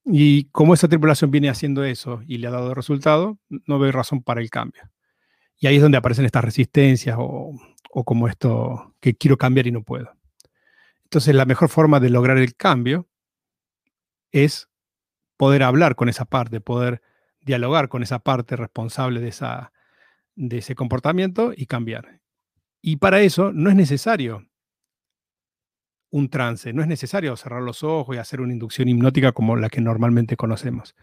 Y 0.05 0.45
como 0.45 0.73
esa 0.73 0.87
tripulación 0.87 1.31
viene 1.31 1.49
haciendo 1.49 1.83
eso 1.83 2.21
y 2.27 2.37
le 2.37 2.47
ha 2.47 2.51
dado 2.51 2.73
resultado, 2.73 3.39
no 3.49 3.79
veo 3.79 3.91
razón 3.91 4.23
para 4.23 4.41
el 4.41 4.49
cambio. 4.49 4.83
Y 5.59 5.67
ahí 5.67 5.75
es 5.75 5.81
donde 5.81 5.97
aparecen 5.97 6.25
estas 6.25 6.43
resistencias 6.43 7.17
o, 7.19 7.51
o 7.91 8.03
como 8.03 8.27
esto 8.27 8.95
que 8.99 9.15
quiero 9.15 9.37
cambiar 9.37 9.67
y 9.67 9.71
no 9.71 9.83
puedo. 9.83 10.11
Entonces 11.03 11.35
la 11.35 11.45
mejor 11.45 11.69
forma 11.69 11.99
de 11.99 12.09
lograr 12.09 12.37
el 12.37 12.55
cambio 12.55 13.07
es 14.31 14.69
poder 15.37 15.63
hablar 15.63 15.95
con 15.95 16.09
esa 16.09 16.25
parte, 16.25 16.61
poder 16.61 17.01
dialogar 17.41 17.89
con 17.89 18.03
esa 18.03 18.19
parte 18.19 18.55
responsable 18.55 19.19
de, 19.21 19.29
esa, 19.29 19.71
de 20.35 20.59
ese 20.59 20.75
comportamiento 20.75 21.53
y 21.55 21.65
cambiar. 21.65 22.21
Y 22.81 22.97
para 22.97 23.21
eso 23.21 23.51
no 23.51 23.69
es 23.69 23.75
necesario 23.75 24.49
un 26.11 26.29
trance. 26.29 26.73
No 26.73 26.81
es 26.81 26.87
necesario 26.87 27.35
cerrar 27.35 27.61
los 27.61 27.83
ojos 27.83 28.15
y 28.15 28.19
hacer 28.19 28.41
una 28.41 28.53
inducción 28.53 28.87
hipnótica 28.87 29.31
como 29.31 29.55
la 29.55 29.69
que 29.69 29.81
normalmente 29.81 30.37
conocemos. 30.37 30.95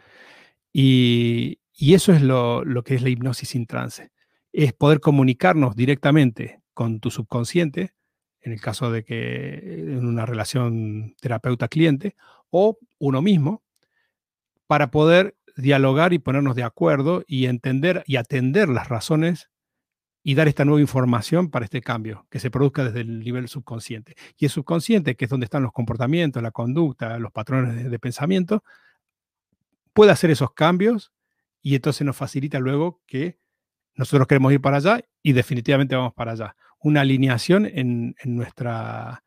Y, 0.72 1.60
eso 1.78 2.12
es 2.12 2.22
lo, 2.22 2.64
que 2.84 2.94
es 2.94 3.02
la 3.02 3.08
hipnosis 3.08 3.50
sin 3.50 3.66
trance. 3.66 4.10
Es 4.58 4.72
poder 4.72 5.00
comunicarnos 5.00 5.76
directamente 5.76 6.62
con 6.72 6.98
tu 6.98 7.10
subconsciente, 7.10 7.92
en 8.40 8.52
el 8.52 8.60
caso 8.62 8.90
de 8.90 9.04
que 9.04 9.82
en 9.82 10.06
una 10.06 10.24
relación 10.24 11.14
terapeuta-cliente, 11.20 12.16
o 12.48 12.78
uno 12.98 13.20
mismo, 13.20 13.62
para 14.66 14.90
poder 14.90 15.36
dialogar 15.58 16.14
y 16.14 16.20
ponernos 16.20 16.56
de 16.56 16.62
acuerdo 16.62 17.22
y 17.26 17.44
entender 17.44 18.02
y 18.06 18.16
atender 18.16 18.70
las 18.70 18.88
razones 18.88 19.50
y 20.22 20.36
dar 20.36 20.48
esta 20.48 20.64
nueva 20.64 20.80
información 20.80 21.50
para 21.50 21.66
este 21.66 21.82
cambio 21.82 22.26
que 22.30 22.40
se 22.40 22.50
produzca 22.50 22.82
desde 22.82 23.02
el 23.02 23.18
nivel 23.18 23.48
subconsciente. 23.48 24.16
Y 24.38 24.46
el 24.46 24.50
subconsciente, 24.50 25.16
que 25.16 25.26
es 25.26 25.30
donde 25.30 25.44
están 25.44 25.64
los 25.64 25.72
comportamientos, 25.72 26.42
la 26.42 26.50
conducta, 26.50 27.18
los 27.18 27.30
patrones 27.30 27.90
de, 27.90 27.98
pensamiento, 27.98 28.64
puede 29.92 30.12
hacer 30.12 30.30
esos 30.30 30.54
cambios 30.54 31.12
y 31.60 31.74
entonces 31.74 32.06
nos 32.06 32.16
facilita 32.16 32.58
luego 32.58 33.02
que 33.06 33.38
nosotros 33.96 34.26
queremos 34.26 34.52
ir 34.52 34.60
para 34.60 34.76
allá 34.76 35.00
y 35.22 35.32
definitivamente 35.32 35.96
vamos 35.96 36.14
para 36.14 36.32
allá. 36.32 36.56
Una 36.80 37.00
alineación 37.00 37.66
en, 37.66 38.14
nuestra, 38.24 39.22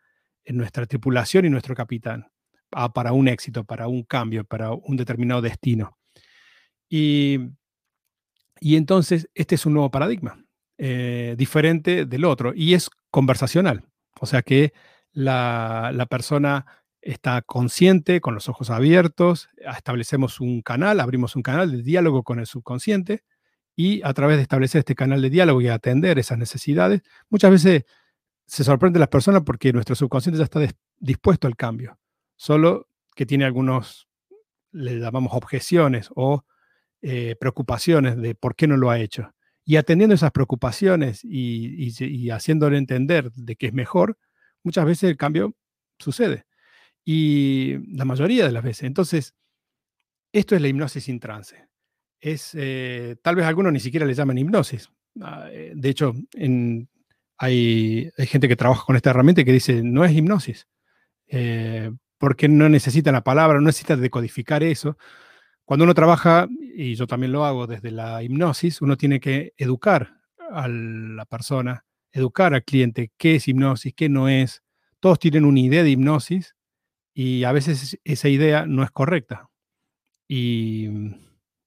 tripulación 0.88 1.46
y 1.46 1.50
nuestro 1.50 1.76
capitán 1.76 2.28
para 2.94 3.14
un 3.14 3.28
éxito, 3.28 3.64
para 3.64 3.88
un 3.88 4.04
cambio, 4.04 4.46
para 4.46 4.72
un 4.72 4.96
determinado 4.96 5.42
destino. 5.42 5.98
Y, 6.88 7.40
y 8.60 8.76
entonces 8.76 9.30
este 9.34 9.56
es 9.56 9.66
un 9.66 9.74
nuevo 9.74 9.92
paradigma. 9.92 10.44
Eh, 10.82 11.36
diferente 11.38 12.06
del 12.06 12.24
otro 12.24 12.54
y 12.56 12.74
es 12.74 12.90
conversacional. 13.12 13.84
O 14.22 14.26
sea 14.26 14.44
que 14.44 14.72
la, 15.12 16.08
persona 16.10 16.66
está 17.02 17.42
consciente, 17.42 18.22
con 18.22 18.34
los 18.34 18.48
ojos 18.48 18.70
abiertos, 18.70 19.50
establecemos 19.58 20.40
un 20.40 20.62
canal, 20.62 21.02
abrimos 21.02 21.36
un 21.36 21.42
canal 21.42 21.70
de 21.70 21.84
diálogo 21.84 22.24
con 22.24 22.40
el 22.40 22.46
subconsciente 22.46 23.26
y 23.80 24.02
a 24.04 24.14
través 24.14 24.36
de 24.36 24.42
establecer 24.42 24.80
este 24.80 24.94
canal 24.94 25.22
de 25.22 25.30
diálogo 25.30 25.62
y 25.62 25.70
atender 25.70 26.20
esas 26.20 26.38
necesidades, 26.38 27.02
muchas 27.30 27.50
veces 27.50 27.86
se 28.46 28.66
sorprende 28.66 29.00
las 29.00 29.08
personas 29.08 29.44
porque 29.46 29.72
nuestro 29.72 29.96
subconsciente 29.96 30.38
ya 30.38 30.44
está 30.44 30.60
dispuesto 30.98 31.48
al 31.48 31.56
cambio, 31.56 31.98
solo 32.36 32.90
que 33.16 33.26
tiene 33.26 33.46
algunos, 33.46 34.10
le 34.74 35.00
llamamos 35.00 35.32
objeciones 35.32 36.10
o 36.14 36.44
eh, 37.02 37.38
preocupaciones 37.40 38.18
de 38.18 38.36
por 38.36 38.58
qué 38.58 38.68
no 38.68 38.76
lo 38.76 38.90
ha 38.90 39.00
hecho. 39.00 39.34
Y 39.64 39.78
atendiendo 39.78 40.14
esas 40.14 40.32
preocupaciones 40.34 41.22
y, 41.24 42.30
haciéndole 42.32 42.78
entender 42.78 43.32
de 43.32 43.56
que 43.56 43.68
es 43.68 43.74
mejor, 43.74 44.18
muchas 44.62 44.84
veces 44.84 45.10
el 45.10 45.16
cambio 45.16 45.56
sucede. 46.00 46.44
Y 47.06 47.78
la 47.96 48.04
mayoría 48.04 48.46
de 48.46 48.52
las 48.52 48.64
veces. 48.64 48.84
Entonces, 48.84 49.36
esto 50.34 50.54
es 50.54 50.62
la 50.62 50.68
hipnosis 50.68 51.06
sin 51.06 51.22
trance. 51.22 51.69
Es, 52.20 52.52
eh, 52.54 53.16
tal 53.22 53.36
vez 53.36 53.46
algunos 53.46 53.72
ni 53.72 53.80
siquiera 53.80 54.06
le 54.06 54.14
llaman 54.14 54.38
hipnosis. 54.38 54.90
Ah, 55.22 55.48
eh, 55.52 55.74
de 55.76 55.90
hecho, 55.90 56.14
hay, 57.38 58.12
gente 58.18 58.48
que 58.48 58.56
trabaja 58.56 58.86
con 58.86 58.96
esta 58.96 59.12
herramienta 59.12 59.42
y 59.42 59.46
que 59.46 59.54
dice, 59.54 59.82
no 59.84 60.04
es 60.06 60.12
hipnosis, 60.12 60.68
eh, 61.28 61.92
porque 62.18 62.48
no 62.48 62.70
necesita 62.70 63.12
la 63.12 63.24
palabra, 63.24 63.60
no 63.60 63.66
necesita 63.66 63.96
decodificar 63.96 64.64
eso, 64.64 64.98
cuando 65.70 65.84
uno 65.84 65.94
trabaja, 65.94 66.48
y 66.76 66.96
yo 66.96 67.06
también 67.06 67.32
lo 67.32 67.46
hago 67.46 67.68
desde 67.68 67.92
la 67.92 68.24
hipnosis, 68.24 68.82
uno 68.82 68.98
tiene 68.98 69.20
que 69.20 69.54
educar 69.56 70.20
a 70.52 70.68
la 70.68 71.26
persona, 71.26 71.86
educar 72.12 72.56
al 72.56 72.64
cliente 72.64 73.12
qué 73.18 73.36
es 73.36 73.48
hipnosis, 73.48 73.94
qué 73.96 74.10
no 74.10 74.28
es. 74.30 74.64
Todos 75.00 75.20
tienen 75.20 75.46
una 75.46 75.60
idea 75.60 75.84
de 75.84 75.92
hipnosis 75.92 76.56
y 77.14 77.44
a 77.44 77.52
veces 77.52 78.00
esa 78.04 78.30
idea 78.30 78.66
no 78.66 78.82
es 78.84 78.90
correcta. 78.90 79.48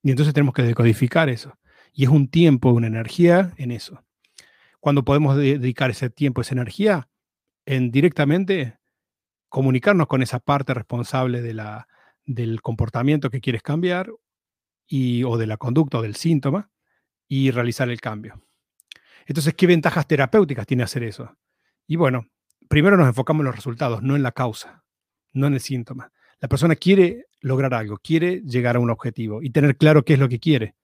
Y, 0.02 0.10
entonces 0.10 0.34
tenemos 0.34 0.54
que 0.54 0.62
decodificar 0.62 1.28
eso. 1.28 1.58
Y 1.92 2.04
es 2.04 2.10
un 2.10 2.28
tiempo, 2.28 2.72
una 2.72 2.86
energía 2.86 3.52
en 3.56 3.70
eso. 3.70 4.04
Cuando 4.80 5.04
podemos 5.04 5.36
dedicar 5.36 5.90
ese 5.90 6.10
tiempo, 6.10 6.40
esa 6.40 6.54
energía, 6.54 7.08
en 7.66 7.90
directamente 7.90 8.78
comunicarnos 9.48 10.06
con 10.06 10.22
esa 10.22 10.40
parte 10.40 10.74
responsable 10.74 11.42
de 11.42 11.54
la, 11.54 11.86
del 12.24 12.62
comportamiento 12.62 13.30
que 13.30 13.40
quieres 13.40 13.62
cambiar 13.62 14.10
y, 14.86 15.24
o 15.24 15.36
de 15.36 15.46
la 15.46 15.56
conducta 15.56 15.98
o 15.98 16.02
del 16.02 16.16
síntoma 16.16 16.70
y 17.28 17.50
realizar 17.50 17.88
el 17.90 18.00
cambio. 18.00 18.42
Entonces, 19.26 19.54
¿qué 19.54 19.66
ventajas 19.66 20.06
terapéuticas 20.06 20.66
tiene 20.66 20.82
hacer 20.82 21.04
eso? 21.04 21.36
Y 21.86 21.96
bueno, 21.96 22.26
primero 22.68 22.96
nos 22.96 23.06
enfocamos 23.06 23.40
en 23.40 23.46
los 23.46 23.56
resultados, 23.56 24.02
no 24.02 24.16
en 24.16 24.22
la 24.22 24.32
causa, 24.32 24.84
no 25.32 25.46
en 25.46 25.54
el 25.54 25.60
síntoma. 25.60 26.12
La 26.40 26.48
persona 26.48 26.74
quiere 26.74 27.26
lograr 27.42 27.74
algo, 27.74 27.98
quiere 27.98 28.40
llegar 28.42 28.76
a 28.76 28.80
un 28.80 28.90
objetivo 28.90 29.42
y 29.42 29.50
tener 29.50 29.76
claro 29.76 30.04
qué 30.04 30.14
es 30.14 30.18
lo 30.18 30.28
que 30.28 30.40
quiere 30.40 30.74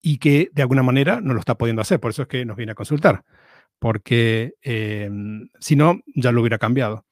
y 0.00 0.18
que 0.18 0.50
de 0.52 0.62
alguna 0.62 0.82
manera 0.82 1.20
no 1.20 1.34
lo 1.34 1.40
está 1.40 1.56
pudiendo 1.56 1.82
hacer. 1.82 1.98
Por 1.98 2.10
eso 2.10 2.22
es 2.22 2.28
que 2.28 2.44
nos 2.44 2.56
viene 2.56 2.72
a 2.72 2.76
consultar, 2.76 3.24
porque 3.78 4.54
em, 4.62 5.48
si 5.58 5.76
no, 5.76 6.00
ya 6.14 6.30
lo 6.30 6.40
hubiera 6.40 6.58
cambiado. 6.58 7.06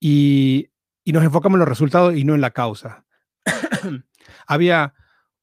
Y 0.00 0.70
y 1.04 1.12
nos 1.12 1.24
enfocamos 1.24 1.56
en 1.56 1.60
los 1.60 1.68
resultados 1.68 2.16
y 2.16 2.24
no 2.24 2.34
en 2.34 2.40
la 2.40 2.50
causa. 2.50 3.04
Había 4.46 4.94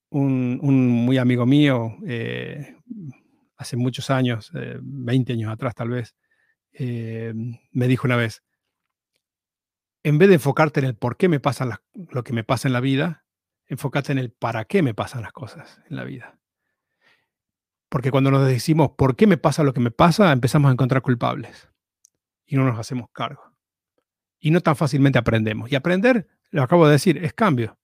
un, 0.10 0.60
muy 0.62 1.18
amigo 1.18 1.46
mío, 1.46 1.98
eh, 2.08 2.78
hace 3.58 3.76
muchos 3.76 4.10
años, 4.10 4.52
20 4.54 5.32
eh, 5.32 5.36
años 5.36 5.52
atrás 5.52 5.76
tal 5.76 5.90
vez, 5.90 6.16
eh, 6.72 7.34
me 7.72 7.88
dijo 7.88 8.08
una 8.08 8.16
vez, 8.16 8.44
en 10.08 10.18
vez 10.18 10.30
de 10.30 10.36
enfocarte 10.36 10.80
en 10.80 10.86
el 10.86 10.96
por 10.96 11.18
qué 11.18 11.28
me 11.28 11.42
pasa 11.42 11.82
lo 11.94 12.24
que 12.24 12.32
me 12.32 12.46
pasa 12.46 12.70
en 12.70 12.74
la 12.74 12.80
vida, 12.80 13.26
enfócate 13.66 14.14
en 14.14 14.20
el 14.20 14.32
para 14.32 14.64
qué 14.64 14.82
me 14.82 14.94
pasan 14.94 15.22
las 15.22 15.34
cosas 15.34 15.82
en 15.90 15.98
la 15.98 16.06
vida. 16.06 16.40
Porque 17.90 18.10
cuando 18.10 18.32
nos 18.32 18.48
decimos 18.48 18.92
por 18.98 19.18
qué 19.18 19.28
me 19.28 19.36
pasa 19.36 19.64
lo 19.64 19.74
que 19.74 19.82
me 19.82 19.92
pasa, 19.92 20.32
empezamos 20.32 20.70
a 20.70 20.72
encontrar 20.72 21.02
culpables 21.02 21.68
y 22.46 22.56
no 22.56 22.64
nos 22.64 22.80
hacemos 22.80 23.10
cargo 23.12 23.54
y 24.40 24.52
no 24.52 24.62
tan 24.62 24.78
fácilmente 24.78 25.20
aprendemos. 25.20 25.70
Y 25.70 25.76
aprender, 25.76 26.30
lo 26.52 26.64
acabo 26.64 26.86
de 26.86 26.94
decir, 26.94 27.18
es 27.22 27.34
cambio. 27.34 27.78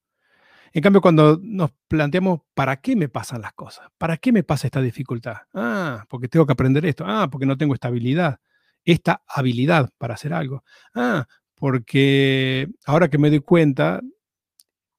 En 0.71 0.81
cambio, 0.81 1.01
cuando 1.01 1.37
nos 1.43 1.71
planteamos, 1.89 2.39
¿para 2.53 2.77
qué 2.77 2.95
me 2.95 3.09
pasan 3.09 3.41
las 3.41 3.51
cosas? 3.51 3.89
¿Para 3.97 4.15
qué 4.15 4.31
me 4.31 4.43
pasa 4.43 4.67
esta 4.67 4.79
dificultad? 4.79 5.39
Ah, 5.53 6.05
porque 6.07 6.29
tengo 6.29 6.45
que 6.45 6.53
aprender 6.53 6.85
esto. 6.85 7.03
Ah, 7.05 7.27
porque 7.29 7.45
no 7.45 7.57
tengo 7.57 7.73
esta 7.73 7.89
habilidad. 7.89 8.39
Esta 8.85 9.23
habilidad 9.27 9.89
para 9.97 10.13
hacer 10.13 10.33
algo. 10.33 10.63
Ah, 10.95 11.27
porque 11.63 12.67
ahora 12.85 13.07
que 13.07 13.17
me 13.17 13.29
doy 13.29 13.39
cuenta, 13.39 14.01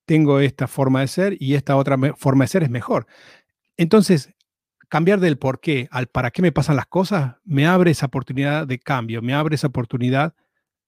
tengo 0.07 0.41
esta 0.41 0.67
forma 0.67 1.03
de 1.03 1.09
ser 1.09 1.37
y 1.39 1.57
esta 1.57 1.77
otra 1.77 1.99
forma 2.17 2.45
de 2.45 2.49
ser 2.49 2.63
es 2.63 2.71
mejor. 2.71 3.07
Entonces, 3.77 4.33
cambiar 4.89 5.21
del 5.21 5.37
por 5.37 5.61
qué 5.61 5.89
al 5.91 6.07
para 6.07 6.31
qué 6.31 6.41
me 6.41 6.53
pasan 6.53 6.77
las 6.77 6.87
cosas 6.87 7.37
me 7.45 7.67
abre 7.67 7.91
esa 7.91 8.07
oportunidad 8.07 8.67
de 8.67 8.79
cambio, 8.79 9.21
me 9.21 9.35
abre 9.35 9.57
esa 9.57 9.67
oportunidad 9.67 10.35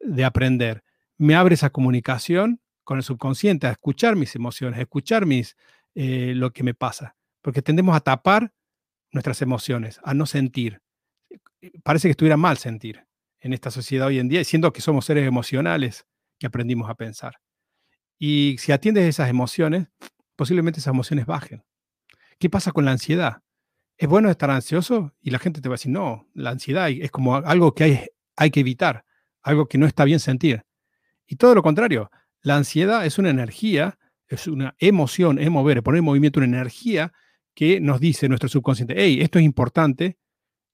de 0.00 0.24
aprender, 0.24 0.82
me 1.18 1.34
abre 1.34 1.56
esa 1.56 1.68
comunicación 1.68 2.62
con 2.82 2.96
el 2.96 3.04
subconsciente, 3.04 3.66
a 3.66 3.72
escuchar 3.72 4.16
mis 4.16 4.34
emociones, 4.34 4.78
a 4.78 4.82
escuchar 4.82 5.26
mis, 5.26 5.58
eh, 5.94 6.32
lo 6.34 6.54
que 6.54 6.62
me 6.62 6.72
pasa, 6.72 7.16
porque 7.42 7.60
tendemos 7.60 7.94
a 7.94 8.00
tapar 8.00 8.50
nuestras 9.12 9.42
emociones, 9.42 10.00
a 10.04 10.14
no 10.14 10.24
sentir. 10.24 10.80
Parece 11.82 12.08
que 12.08 12.12
estuviera 12.12 12.38
mal 12.38 12.56
sentir 12.56 13.06
en 13.40 13.52
esta 13.52 13.70
sociedad 13.70 14.08
hoy 14.08 14.18
en 14.18 14.28
día, 14.28 14.42
siendo 14.44 14.72
que 14.72 14.80
somos 14.80 15.04
seres 15.04 15.26
emocionales 15.26 16.06
que 16.38 16.46
aprendimos 16.46 16.90
a 16.90 16.94
pensar. 16.94 17.34
Y 18.18 18.56
si 18.58 18.72
atiendes 18.72 19.04
esas 19.04 19.28
emociones, 19.28 19.88
posiblemente 20.36 20.80
esas 20.80 20.92
emociones 20.92 21.26
bajen. 21.26 21.64
¿Qué 22.38 22.50
pasa 22.50 22.72
con 22.72 22.84
la 22.84 22.92
ansiedad? 22.92 23.42
¿Es 23.98 24.08
bueno 24.08 24.30
estar 24.30 24.50
ansioso? 24.50 25.14
Y 25.20 25.30
la 25.30 25.38
gente 25.38 25.60
te 25.60 25.68
va 25.68 25.74
a 25.74 25.78
decir, 25.78 25.92
no, 25.92 26.28
la 26.34 26.50
ansiedad 26.50 26.90
es 26.90 27.10
como 27.10 27.36
algo 27.36 27.74
que 27.74 27.84
hay, 27.84 28.06
hay 28.36 28.50
que 28.50 28.60
evitar, 28.60 29.04
algo 29.42 29.66
que 29.66 29.78
no 29.78 29.86
está 29.86 30.04
bien 30.04 30.20
sentir. 30.20 30.64
Y 31.26 31.36
todo 31.36 31.54
lo 31.54 31.62
contrario, 31.62 32.10
la 32.42 32.56
ansiedad 32.56 33.06
es 33.06 33.18
una 33.18 33.30
energía, 33.30 33.98
es 34.28 34.46
una 34.46 34.74
emoción, 34.78 35.38
es 35.38 35.50
mover, 35.50 35.82
poner 35.82 35.98
en 36.00 36.04
movimiento 36.04 36.40
una 36.40 36.46
energía 36.46 37.12
que 37.54 37.80
nos 37.80 38.00
dice 38.00 38.28
nuestro 38.28 38.48
subconsciente, 38.48 38.94
hey, 38.96 39.18
esto 39.22 39.38
es 39.38 39.44
importante, 39.44 40.18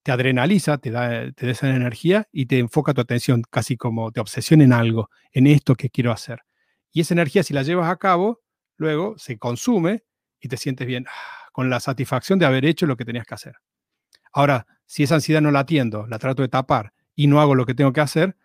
te 0.02 0.12
adrenaliza, 0.12 0.78
te 0.78 0.90
da, 0.90 1.30
te 1.32 1.46
da 1.46 1.52
esa 1.52 1.68
energía 1.68 2.28
y 2.32 2.46
te 2.46 2.58
enfoca 2.58 2.94
tu 2.94 3.00
atención, 3.00 3.42
casi 3.50 3.76
como 3.76 4.10
te 4.12 4.20
obsesiona 4.20 4.64
en 4.64 4.72
algo, 4.72 5.10
en 5.32 5.46
esto 5.46 5.74
que 5.74 5.90
quiero 5.90 6.12
hacer. 6.12 6.40
Y 6.92 7.00
esa 7.00 7.14
energía, 7.14 7.42
si 7.42 7.54
la 7.54 7.62
llevas 7.62 7.90
a 7.90 7.96
cabo, 7.96 8.40
luego 8.76 9.16
se 9.18 9.38
consume 9.38 10.04
y 10.40 10.48
te 10.48 10.56
sientes 10.56 10.86
bien, 10.86 11.06
ah, 11.08 11.48
con 11.52 11.70
la 11.70 11.80
satisfacción 11.80 12.38
de 12.38 12.46
haber 12.46 12.64
hecho 12.64 12.86
lo 12.86 12.96
que 12.96 13.04
tenías 13.04 13.26
que 13.26 13.34
hacer. 13.34 13.56
Ahora, 14.32 14.66
si 14.86 15.04
esa 15.04 15.14
ansiedad 15.14 15.40
no 15.40 15.50
la 15.50 15.60
atiendo, 15.60 16.06
la 16.06 16.18
trato 16.18 16.42
de 16.42 16.48
tapar 16.48 16.92
y 17.14 17.26
no 17.26 17.40
hago 17.40 17.54
lo 17.54 17.66
que 17.66 17.74
tengo 17.74 17.92
que 17.92 18.00
hacer, 18.00 18.36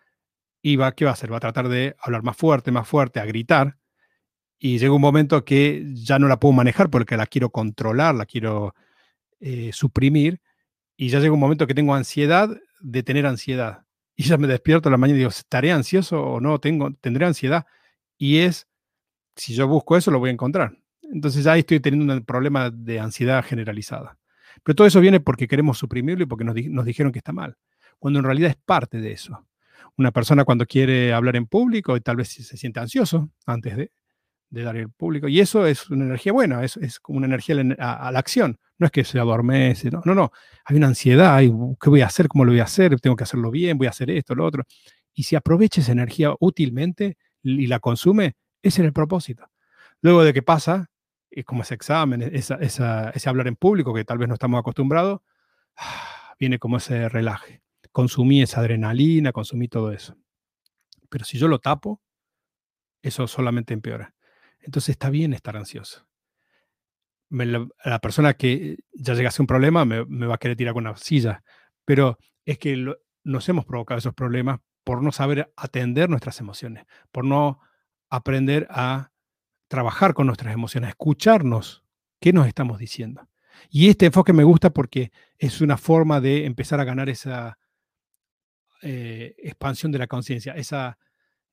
y 0.62 0.76
va, 0.76 0.92
¿qué 0.92 1.04
va 1.04 1.12
a 1.12 1.14
hacer? 1.14 1.32
Va 1.32 1.38
a 1.38 1.40
tratar 1.40 1.68
de 1.68 1.96
hablar 2.00 2.22
más 2.22 2.36
fuerte, 2.36 2.70
más 2.70 2.88
fuerte, 2.88 3.20
a 3.20 3.24
gritar. 3.24 3.78
Y 4.58 4.78
llega 4.78 4.92
un 4.92 5.00
momento 5.00 5.44
que 5.44 5.84
ya 5.94 6.18
no 6.18 6.28
la 6.28 6.40
puedo 6.40 6.52
manejar 6.52 6.90
porque 6.90 7.16
la 7.16 7.26
quiero 7.26 7.50
controlar, 7.50 8.14
la 8.14 8.26
quiero 8.26 8.74
eh, 9.40 9.70
suprimir. 9.72 10.40
Y 11.00 11.10
ya 11.10 11.20
llega 11.20 11.32
un 11.32 11.38
momento 11.38 11.68
que 11.68 11.74
tengo 11.74 11.94
ansiedad 11.94 12.50
de 12.80 13.02
tener 13.04 13.24
ansiedad. 13.24 13.84
Y 14.16 14.24
ya 14.24 14.36
me 14.36 14.48
despierto 14.48 14.88
en 14.88 14.92
la 14.92 14.98
mañana 14.98 15.16
y 15.16 15.18
digo, 15.20 15.30
¿estaré 15.30 15.70
ansioso 15.70 16.20
o 16.20 16.40
no? 16.40 16.58
Tengo, 16.58 16.92
¿Tendré 17.00 17.24
ansiedad? 17.24 17.66
Y 18.18 18.38
es, 18.38 18.66
si 19.36 19.54
yo 19.54 19.68
busco 19.68 19.96
eso, 19.96 20.10
lo 20.10 20.18
voy 20.18 20.30
a 20.30 20.32
encontrar. 20.32 20.76
Entonces 21.02 21.44
ya 21.44 21.56
estoy 21.56 21.78
teniendo 21.78 22.12
un 22.12 22.24
problema 22.24 22.70
de 22.70 22.98
ansiedad 22.98 23.44
generalizada. 23.44 24.18
Pero 24.64 24.74
todo 24.74 24.88
eso 24.88 25.00
viene 25.00 25.20
porque 25.20 25.46
queremos 25.46 25.78
suprimirlo 25.78 26.24
y 26.24 26.26
porque 26.26 26.42
nos, 26.44 26.56
nos 26.56 26.84
dijeron 26.84 27.12
que 27.12 27.18
está 27.18 27.32
mal, 27.32 27.56
cuando 28.00 28.18
en 28.18 28.24
realidad 28.24 28.50
es 28.50 28.56
parte 28.56 28.98
de 28.98 29.12
eso. 29.12 29.46
Una 29.96 30.10
persona 30.10 30.44
cuando 30.44 30.66
quiere 30.66 31.12
hablar 31.12 31.36
en 31.36 31.46
público 31.46 31.96
y 31.96 32.00
tal 32.00 32.16
vez 32.16 32.28
se 32.30 32.56
siente 32.56 32.80
ansioso 32.80 33.30
antes 33.46 33.76
de, 33.76 33.92
dar 34.50 34.76
el 34.76 34.90
público. 34.90 35.28
Y 35.28 35.40
eso 35.40 35.66
es 35.66 35.90
una 35.90 36.04
energía 36.04 36.32
buena, 36.32 36.64
es, 36.64 36.76
es 36.78 37.00
como 37.00 37.18
una 37.18 37.26
energía 37.26 37.56
a, 37.78 38.10
la 38.12 38.18
acción. 38.18 38.58
No 38.78 38.86
es 38.86 38.92
que 38.92 39.04
se 39.04 39.18
adormece, 39.18 39.90
no, 39.90 40.02
no, 40.04 40.14
no. 40.14 40.32
Hay 40.64 40.76
una 40.76 40.88
ansiedad, 40.88 41.34
hay, 41.34 41.52
¿qué 41.80 41.90
voy 41.90 42.00
a 42.00 42.06
hacer? 42.06 42.28
¿Cómo 42.28 42.44
lo 42.44 42.52
voy 42.52 42.60
a 42.60 42.64
hacer? 42.64 42.98
Tengo 43.00 43.16
que 43.16 43.24
hacerlo 43.24 43.50
bien, 43.50 43.78
voy 43.78 43.86
a 43.86 43.90
hacer 43.90 44.10
esto, 44.10 44.34
lo 44.34 44.44
otro. 44.44 44.64
Y 45.14 45.24
si 45.24 45.36
aprovecha 45.36 45.80
esa 45.80 45.92
energía 45.92 46.32
útilmente 46.40 47.16
y 47.42 47.66
la 47.66 47.80
consume, 47.80 48.36
ese 48.62 48.82
es 48.82 48.86
el 48.86 48.92
propósito. 48.92 49.48
Luego 50.00 50.22
de 50.22 50.32
que 50.32 50.42
pasa, 50.42 50.90
es 51.30 51.44
como 51.44 51.62
ese 51.62 51.74
examen, 51.74 52.22
esa, 52.22 52.56
ese 52.56 53.28
hablar 53.28 53.48
en 53.48 53.56
público 53.56 53.92
que 53.92 54.04
tal 54.04 54.18
vez 54.18 54.28
no 54.28 54.34
estamos 54.34 54.60
acostumbrados, 54.60 55.20
viene 56.38 56.58
como 56.58 56.76
ese 56.76 57.08
relaje. 57.08 57.62
Consumí 57.92 58.42
esa 58.42 58.60
adrenalina, 58.60 59.32
consumí 59.32 59.68
todo 59.68 59.92
eso. 59.92 60.16
Pero 61.08 61.24
si 61.24 61.38
yo 61.38 61.48
lo 61.48 61.58
tapo, 61.58 62.00
eso 63.02 63.26
solamente 63.26 63.74
empeora. 63.74 64.14
Entonces 64.60 64.90
está 64.90 65.10
bien 65.10 65.32
estar 65.32 65.56
ansioso. 65.56 66.06
la, 67.30 67.98
persona 68.00 68.34
que 68.34 68.78
ya 68.92 69.14
llega 69.14 69.30
a 69.30 69.40
un 69.40 69.46
problema 69.46 69.84
me, 69.84 70.26
va 70.26 70.34
a 70.34 70.38
querer 70.38 70.56
tirar 70.56 70.74
con 70.74 70.86
una 70.86 70.96
silla, 70.96 71.42
pero 71.84 72.18
es 72.44 72.58
que 72.58 72.94
nos 73.24 73.48
hemos 73.48 73.64
provocado 73.64 73.98
esos 73.98 74.14
problemas 74.14 74.60
por 74.84 75.02
no 75.02 75.12
saber 75.12 75.52
atender 75.56 76.08
nuestras 76.08 76.40
emociones, 76.40 76.86
por 77.12 77.24
no 77.24 77.60
aprender 78.08 78.66
a 78.70 79.12
trabajar 79.68 80.14
con 80.14 80.26
nuestras 80.26 80.54
emociones, 80.54 80.90
escucharnos 80.90 81.84
qué 82.20 82.32
nos 82.32 82.46
estamos 82.46 82.78
diciendo. 82.78 83.28
Y 83.70 83.88
este 83.88 84.06
enfoque 84.06 84.32
me 84.32 84.44
gusta 84.44 84.70
porque 84.70 85.12
es 85.36 85.60
una 85.60 85.76
forma 85.76 86.20
de 86.20 86.46
empezar 86.46 86.80
a 86.80 86.84
ganar 86.84 87.08
esa 87.08 87.58
eh, 88.82 89.34
expansión 89.38 89.92
de 89.92 89.98
la 89.98 90.06
conciencia, 90.06 90.54
esa, 90.54 90.98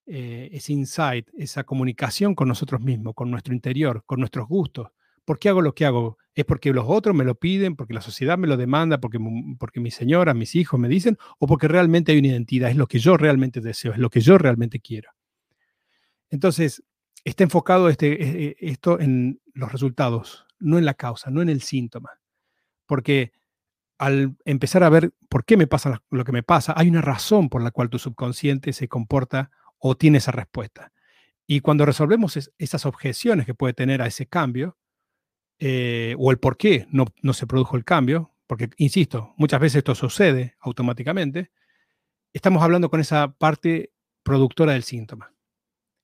eh, 0.07 0.49
ese 0.51 0.73
insight, 0.73 1.27
esa 1.37 1.63
comunicación 1.63 2.35
con 2.35 2.47
nosotros 2.47 2.81
mismos, 2.81 3.15
con 3.15 3.31
nuestro 3.31 3.53
interior, 3.53 4.03
con 4.05 4.19
nuestros 4.19 4.47
gustos. 4.47 4.89
¿Por 5.25 5.39
qué 5.39 5.49
hago 5.49 5.61
lo 5.61 5.73
que 5.73 5.85
hago? 5.85 6.17
¿Es 6.35 6.45
porque 6.45 6.71
los 6.71 6.85
otros 6.87 7.15
me 7.15 7.23
lo 7.23 7.35
piden, 7.35 7.75
porque 7.75 7.93
la 7.93 8.01
sociedad 8.01 8.37
me 8.37 8.47
lo 8.47 8.57
demanda, 8.57 8.99
porque, 8.99 9.17
porque 9.57 9.79
mi 9.79 9.89
señora, 9.89 10.33
mis 10.33 10.53
hijos 10.55 10.79
me 10.79 10.87
dicen, 10.87 11.17
o 11.39 11.47
porque 11.47 11.67
realmente 11.67 12.11
hay 12.11 12.19
una 12.19 12.27
identidad? 12.27 12.69
Es 12.69 12.77
lo 12.77 12.87
que 12.87 12.99
yo 12.99 13.17
realmente 13.17 13.61
deseo, 13.61 13.93
es 13.93 13.97
lo 13.97 14.09
que 14.09 14.21
yo 14.21 14.37
realmente 14.37 14.79
quiero. 14.79 15.09
Entonces, 16.29 16.83
está 17.23 17.43
enfocado 17.43 17.89
este, 17.89 18.21
e, 18.23 18.47
e, 18.47 18.55
esto 18.59 18.99
en 18.99 19.41
los 19.53 19.71
resultados, 19.71 20.45
no 20.59 20.77
en 20.77 20.85
la 20.85 20.93
causa, 20.93 21.31
no 21.31 21.41
en 21.41 21.49
el 21.49 21.61
síntoma. 21.61 22.11
Porque 22.85 23.31
al 23.97 24.35
empezar 24.45 24.83
a 24.83 24.89
ver 24.89 25.13
por 25.29 25.45
qué 25.45 25.57
me 25.57 25.67
pasa 25.67 26.01
lo 26.09 26.23
que 26.23 26.31
me 26.31 26.43
pasa, 26.43 26.73
hay 26.77 26.89
una 26.89 27.01
razón 27.01 27.49
por 27.49 27.63
la 27.63 27.71
cual 27.71 27.89
tu 27.89 27.97
subconsciente 27.97 28.73
se 28.73 28.87
comporta 28.87 29.51
o 29.77 29.95
tiene 29.95 30.19
esa 30.19 30.31
respuesta. 30.31 30.91
Y 31.47 31.59
cuando 31.59 31.85
resolvemos 31.85 32.51
esas 32.57 32.85
objeciones 32.85 33.45
que 33.45 33.53
puede 33.53 33.73
tener 33.73 34.01
a 34.01 34.07
ese 34.07 34.25
cambio, 34.25 34.77
eh, 35.59 36.15
o 36.17 36.31
el 36.31 36.39
por 36.39 36.57
qué 36.57 36.88
no, 36.89 37.05
no 37.21 37.33
se 37.33 37.47
produjo 37.47 37.77
el 37.77 37.85
cambio, 37.85 38.33
porque, 38.47 38.69
insisto, 38.77 39.33
muchas 39.38 39.59
veces 39.59 39.77
esto 39.77 39.95
sucede 39.95 40.55
automáticamente, 40.59 41.51
estamos 42.33 42.61
hablando 42.63 42.89
con 42.89 42.99
esa 42.99 43.33
parte 43.33 43.91
productora 44.23 44.73
del 44.73 44.83
síntoma 44.83 45.35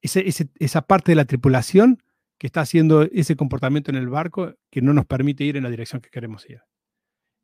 esa 0.01 0.81
parte 0.81 1.11
de 1.11 1.15
la 1.15 1.25
tripulación 1.25 2.03
que 2.37 2.47
está 2.47 2.61
haciendo 2.61 3.03
ese 3.03 3.35
comportamiento 3.35 3.91
en 3.91 3.97
el 3.97 4.09
barco 4.09 4.55
que 4.71 4.81
no 4.81 4.93
nos 4.93 5.05
permite 5.05 5.43
ir 5.43 5.57
en 5.57 5.63
la 5.63 5.69
dirección 5.69 6.01
que 6.01 6.09
queremos 6.09 6.49
ir. 6.49 6.61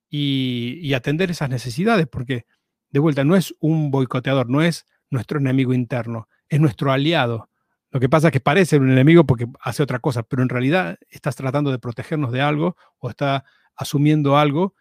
Y, 0.10 0.94
atender 0.94 1.30
esas 1.30 1.50
necesidades, 1.50 2.08
porque 2.08 2.46
de 2.90 3.00
vuelta 3.00 3.24
no 3.24 3.36
es 3.36 3.54
un 3.60 3.92
boicoteador, 3.92 4.50
no 4.50 4.62
es 4.62 4.86
nuestro 5.10 5.39
enemigo 5.39 5.74
interno, 5.74 6.28
es 6.50 6.60
nuestro 6.60 6.91
aliado. 6.91 7.50
Lo 7.91 8.00
que 8.00 8.10
pasa 8.10 8.28
es 8.28 8.34
que 8.34 8.39
parece 8.39 8.78
un 8.78 8.91
enemigo 8.91 9.26
porque 9.26 9.48
hace 9.62 9.84
otra 9.84 10.00
cosa, 10.00 10.24
pero 10.24 10.43
en 10.43 10.50
realidad 10.50 10.98
estás 11.10 11.36
tratando 11.36 11.72
de 11.72 11.80
protegernos 11.80 12.32
de 12.32 12.41
algo 12.41 12.76
o 13.00 13.10
está 13.10 13.46
asumiendo 13.76 14.38
algo 14.38 14.74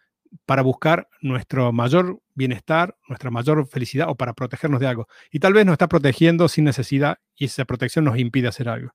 para 0.45 0.61
buscar 0.61 1.07
nuestro 1.21 1.71
mayor 1.71 2.21
bienestar, 2.35 2.95
nuestra 3.07 3.31
mayor 3.31 3.67
felicidad 3.67 4.09
o 4.09 4.15
para 4.15 4.33
protegernos 4.33 4.79
de 4.79 4.87
algo. 4.87 5.07
Y 5.31 5.39
tal 5.39 5.53
vez 5.53 5.65
nos 5.65 5.73
está 5.73 5.87
protegiendo 5.87 6.47
sin 6.47 6.65
necesidad 6.65 7.19
y 7.35 7.45
esa 7.45 7.65
protección 7.65 8.05
nos 8.05 8.17
impide 8.17 8.47
hacer 8.47 8.69
algo. 8.69 8.93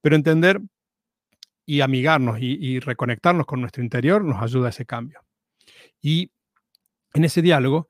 Pero 0.00 0.16
entender 0.16 0.60
y 1.66 1.82
amigarnos 1.82 2.38
y, 2.40 2.80
reconectarnos 2.80 3.46
con 3.46 3.60
nuestro 3.60 3.82
interior 3.82 4.24
nos 4.24 4.42
ayuda 4.42 4.66
a 4.66 4.70
ese 4.70 4.86
cambio. 4.86 5.20
Y 6.00 6.32
en 7.14 7.24
ese 7.24 7.42
diálogo, 7.42 7.88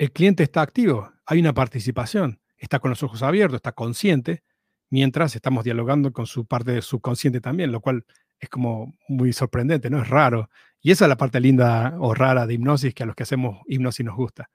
el 0.00 0.12
cliente 0.12 0.42
está 0.42 0.62
activo, 0.62 1.12
hay 1.26 1.40
una 1.40 1.52
participación, 1.52 2.40
está 2.56 2.78
con 2.78 2.88
los 2.88 3.02
ojos 3.02 3.22
abiertos, 3.22 3.56
está 3.56 3.72
consciente, 3.72 4.42
mientras 4.88 5.36
estamos 5.36 5.62
dialogando 5.62 6.10
con 6.10 6.26
su 6.26 6.46
parte 6.46 6.80
subconsciente 6.80 7.42
también, 7.42 7.70
lo 7.70 7.82
cual 7.82 8.06
es 8.38 8.48
como 8.48 8.94
muy 9.08 9.34
sorprendente, 9.34 9.90
¿no? 9.90 10.00
Es 10.00 10.08
raro. 10.08 10.48
Y 10.80 10.90
esa 10.90 11.04
es 11.04 11.10
la 11.10 11.18
parte 11.18 11.38
linda 11.38 11.96
o 11.98 12.14
rara 12.14 12.46
de 12.46 12.54
hipnosis 12.54 12.94
que 12.94 13.02
a 13.02 13.06
los 13.06 13.14
que 13.14 13.24
hacemos 13.24 13.60
hipnosis 13.66 14.06
nos 14.06 14.16
gusta. 14.16 14.48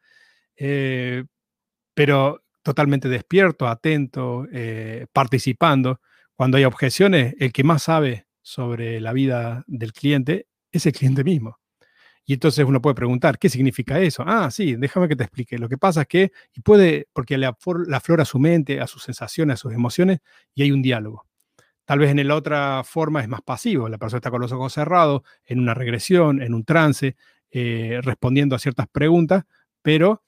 Eh, 0.56 1.26
pero 1.94 2.44
totalmente 2.64 3.08
despierto, 3.08 3.68
atento, 3.68 4.48
eh, 4.52 5.06
participando. 5.14 6.02
Cuando 6.36 6.58
hay 6.58 6.66
objeciones, 6.66 7.36
el 7.38 7.54
que 7.54 7.64
más 7.64 7.84
sabe 7.84 8.26
sobre 8.42 9.00
la 9.00 9.14
vida 9.14 9.64
del 9.68 9.94
cliente 9.94 10.48
es 10.72 10.88
el 10.88 10.94
cliente 10.94 11.24
mismo. 11.24 11.60
Y 12.26 12.34
entonces 12.34 12.66
uno 12.66 12.82
puede 12.82 12.96
preguntar, 12.96 13.38
¿qué 13.38 13.50
significa 13.50 14.00
eso? 14.00 14.24
Ah, 14.26 14.50
sí, 14.50 14.76
déjame 14.76 15.08
que 15.08 15.16
te 15.16 15.24
explique. 15.24 15.60
Lo 15.60 15.70
que 15.70 15.78
pasa 15.78 16.02
es 16.02 16.08
que, 16.08 16.32
y 16.54 16.62
puede, 16.62 17.08
porque 17.14 17.38
le 17.38 17.46
aflora 17.46 18.26
su 18.26 18.40
mente, 18.40 18.82
a 18.82 18.88
sus 18.88 19.04
sensaciones, 19.04 19.56
a 19.56 19.58
sus 19.58 19.74
emociones, 19.74 20.20
y 20.56 20.64
hay 20.64 20.72
un 20.72 20.82
diálogo. 20.82 21.26
Tal 21.86 22.00
vez 22.00 22.10
en 22.10 22.28
la 22.28 22.36
otra 22.36 22.84
forma 22.84 23.22
es 23.22 23.28
más 23.28 23.42
pasivo, 23.44 23.90
la 23.90 24.00
persona 24.00 24.18
está 24.18 24.32
con 24.32 24.42
los 24.42 24.52
ojos 24.52 24.74
cerrados, 24.74 25.22
en 25.46 25.60
una 25.60 25.76
regresión, 25.76 26.42
en 26.42 26.56
un 26.56 26.66
trance, 26.66 27.16
eh, 27.52 28.00
respondiendo 28.02 28.56
a 28.56 28.60
ciertas 28.60 28.88
preguntas, 28.88 29.46
pero 29.84 30.24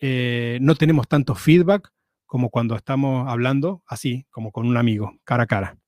eh, 0.00 0.58
no 0.62 0.74
tenemos 0.76 1.06
tanto 1.06 1.34
feedback 1.34 1.92
como 2.24 2.48
cuando 2.48 2.74
estamos 2.74 3.28
hablando 3.28 3.82
así, 3.86 4.26
como 4.30 4.50
con 4.50 4.66
un 4.66 4.78
amigo, 4.78 5.12
cara 5.24 5.44
a 5.44 5.46
cara. 5.46 5.78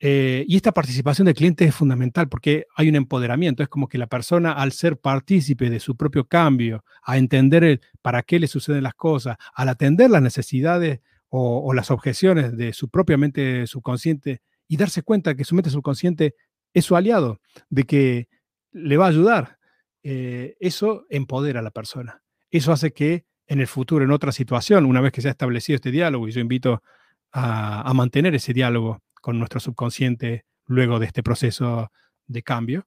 Eh, 0.00 0.44
y 0.46 0.54
esta 0.54 0.70
participación 0.72 1.26
del 1.26 1.34
cliente 1.34 1.64
es 1.64 1.74
fundamental 1.74 2.28
porque 2.28 2.66
hay 2.76 2.88
un 2.88 2.94
empoderamiento. 2.94 3.62
Es 3.62 3.68
como 3.68 3.88
que 3.88 3.98
la 3.98 4.06
persona, 4.06 4.52
al 4.52 4.72
ser 4.72 4.98
partícipe 4.98 5.70
de 5.70 5.80
su 5.80 5.96
propio 5.96 6.26
cambio, 6.26 6.84
a 7.02 7.18
entender 7.18 7.80
para 8.00 8.22
qué 8.22 8.38
le 8.38 8.46
suceden 8.46 8.84
las 8.84 8.94
cosas, 8.94 9.36
al 9.54 9.68
atender 9.68 10.10
las 10.10 10.22
necesidades 10.22 11.00
o, 11.30 11.74
las 11.74 11.90
objeciones 11.90 12.56
de 12.56 12.72
su 12.72 12.88
propia 12.88 13.18
mente 13.18 13.66
subconsciente 13.66 14.40
y 14.66 14.76
darse 14.76 15.02
cuenta 15.02 15.34
que 15.34 15.44
su 15.44 15.54
mente 15.54 15.70
subconsciente 15.70 16.34
es 16.72 16.84
su 16.84 16.96
aliado, 16.96 17.40
de 17.68 17.84
que 17.84 18.28
le 18.72 18.96
va 18.96 19.06
a 19.06 19.08
ayudar, 19.08 19.58
eh, 20.02 20.56
eso 20.60 21.06
empodera 21.10 21.60
a 21.60 21.62
la 21.62 21.70
persona. 21.70 22.22
Eso 22.50 22.72
hace 22.72 22.92
que 22.92 23.26
en 23.46 23.60
el 23.60 23.66
futuro, 23.66 24.04
en 24.04 24.10
otra 24.10 24.32
situación, 24.32 24.86
una 24.86 25.00
vez 25.00 25.12
que 25.12 25.22
se 25.22 25.28
ha 25.28 25.32
establecido 25.32 25.76
este 25.76 25.90
diálogo, 25.90 26.28
y 26.28 26.32
yo 26.32 26.40
invito 26.40 26.82
a 27.30 27.92
mantener 27.94 28.34
ese 28.34 28.54
diálogo 28.54 29.02
con 29.20 29.38
nuestro 29.38 29.60
subconsciente 29.60 30.44
luego 30.66 30.98
de 30.98 31.06
este 31.06 31.22
proceso 31.22 31.90
de 32.26 32.42
cambio, 32.42 32.86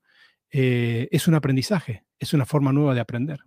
eh, 0.52 1.08
es 1.12 1.28
un 1.28 1.36
aprendizaje, 1.36 2.04
es 2.20 2.34
una 2.34 2.46
forma 2.46 2.72
nueva 2.74 2.94
de 2.94 3.02
aprender. 3.02 3.40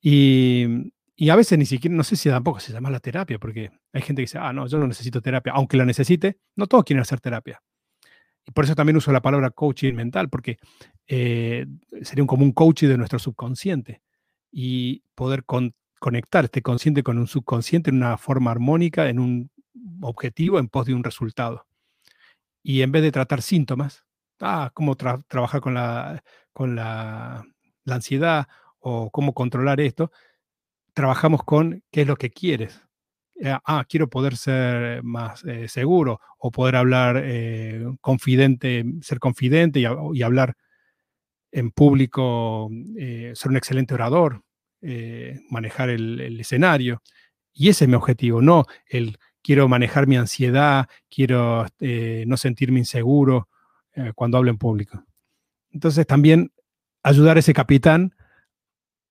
Y, 0.00 0.90
a 1.30 1.36
veces 1.36 1.56
ni 1.56 1.66
siquiera, 1.66 1.96
no 1.96 2.02
sé 2.02 2.16
si 2.16 2.28
tampoco 2.28 2.58
se 2.58 2.72
llama 2.72 2.90
la 2.90 2.98
terapia, 2.98 3.38
porque 3.38 3.70
hay 3.92 4.02
gente 4.02 4.20
que 4.20 4.24
dice, 4.24 4.38
ah, 4.38 4.52
no, 4.52 4.66
yo 4.66 4.78
no 4.78 4.88
necesito 4.88 5.20
terapia, 5.20 5.52
aunque 5.52 5.76
la 5.76 5.84
necesite, 5.84 6.40
no 6.56 6.66
todos 6.66 6.84
quieren 6.84 7.02
hacer 7.02 7.20
terapia. 7.20 7.62
Y 8.44 8.50
por 8.50 8.64
eso 8.64 8.74
también 8.74 8.96
uso 8.96 9.12
la 9.12 9.22
palabra 9.22 9.50
coaching 9.50 9.94
mental, 9.94 10.28
porque 10.28 10.58
eh, 11.06 11.66
sería 12.02 12.24
un, 12.24 12.26
como 12.26 12.44
un 12.44 12.52
coaching 12.52 12.88
de 12.88 12.98
nuestro 12.98 13.20
subconsciente 13.20 14.02
y 14.50 15.04
poder 15.14 15.44
conectar 16.00 16.44
este 16.44 16.60
consciente 16.60 17.04
con 17.04 17.18
un 17.18 17.28
subconsciente 17.28 17.90
en 17.90 17.96
una 17.98 18.18
forma 18.18 18.50
armónica, 18.50 19.08
en 19.08 19.20
un 19.20 19.50
objetivo 20.00 20.58
en 20.58 20.68
pos 20.68 20.86
de 20.86 20.94
un 20.94 21.04
resultado. 21.04 21.66
Y 22.62 22.82
en 22.82 22.92
vez 22.92 23.02
de 23.02 23.12
tratar 23.12 23.42
síntomas, 23.42 24.04
ah, 24.40 24.70
cómo 24.74 24.96
trabajar 24.96 25.60
con, 25.60 25.74
la, 25.74 26.22
con 26.52 26.76
la, 26.76 27.44
ansiedad 27.86 28.46
o 28.78 29.10
cómo 29.10 29.34
controlar 29.34 29.80
esto, 29.80 30.12
trabajamos 30.94 31.42
con 31.44 31.82
qué 31.90 32.02
es 32.02 32.06
lo 32.06 32.16
que 32.16 32.30
quieres. 32.30 32.80
Eh, 33.40 33.56
ah, 33.64 33.84
quiero 33.88 34.08
poder 34.08 34.36
ser 34.36 35.02
más 35.02 35.44
eh, 35.44 35.66
seguro 35.68 36.20
o 36.38 36.50
poder 36.52 36.76
hablar 36.76 37.20
eh, 37.24 37.84
confidente, 38.00 38.84
ser 39.00 39.18
confidente 39.18 39.80
y, 39.80 40.22
hablar 40.22 40.54
en 41.50 41.70
público, 41.70 42.70
ser 43.34 43.50
un 43.50 43.56
excelente 43.56 43.94
orador, 43.94 44.42
manejar 45.50 45.90
el, 45.90 46.20
el, 46.20 46.40
escenario. 46.40 47.02
Y 47.52 47.68
ese 47.68 47.84
es 47.84 47.88
mi 47.88 47.94
objetivo, 47.96 48.40
no 48.40 48.64
el 48.86 49.18
quiero 49.42 49.68
manejar 49.68 50.06
mi 50.06 50.16
ansiedad, 50.16 50.88
quiero 51.10 51.66
eh, 51.80 52.24
no 52.26 52.36
sentirme 52.36 52.78
inseguro 52.78 53.48
eh, 53.94 54.12
cuando 54.14 54.38
hablo 54.38 54.50
en 54.50 54.58
público. 54.58 55.04
Entonces 55.70 56.06
también 56.06 56.52
ayudar 57.02 57.36
a 57.36 57.40
ese 57.40 57.52
capitán 57.52 58.14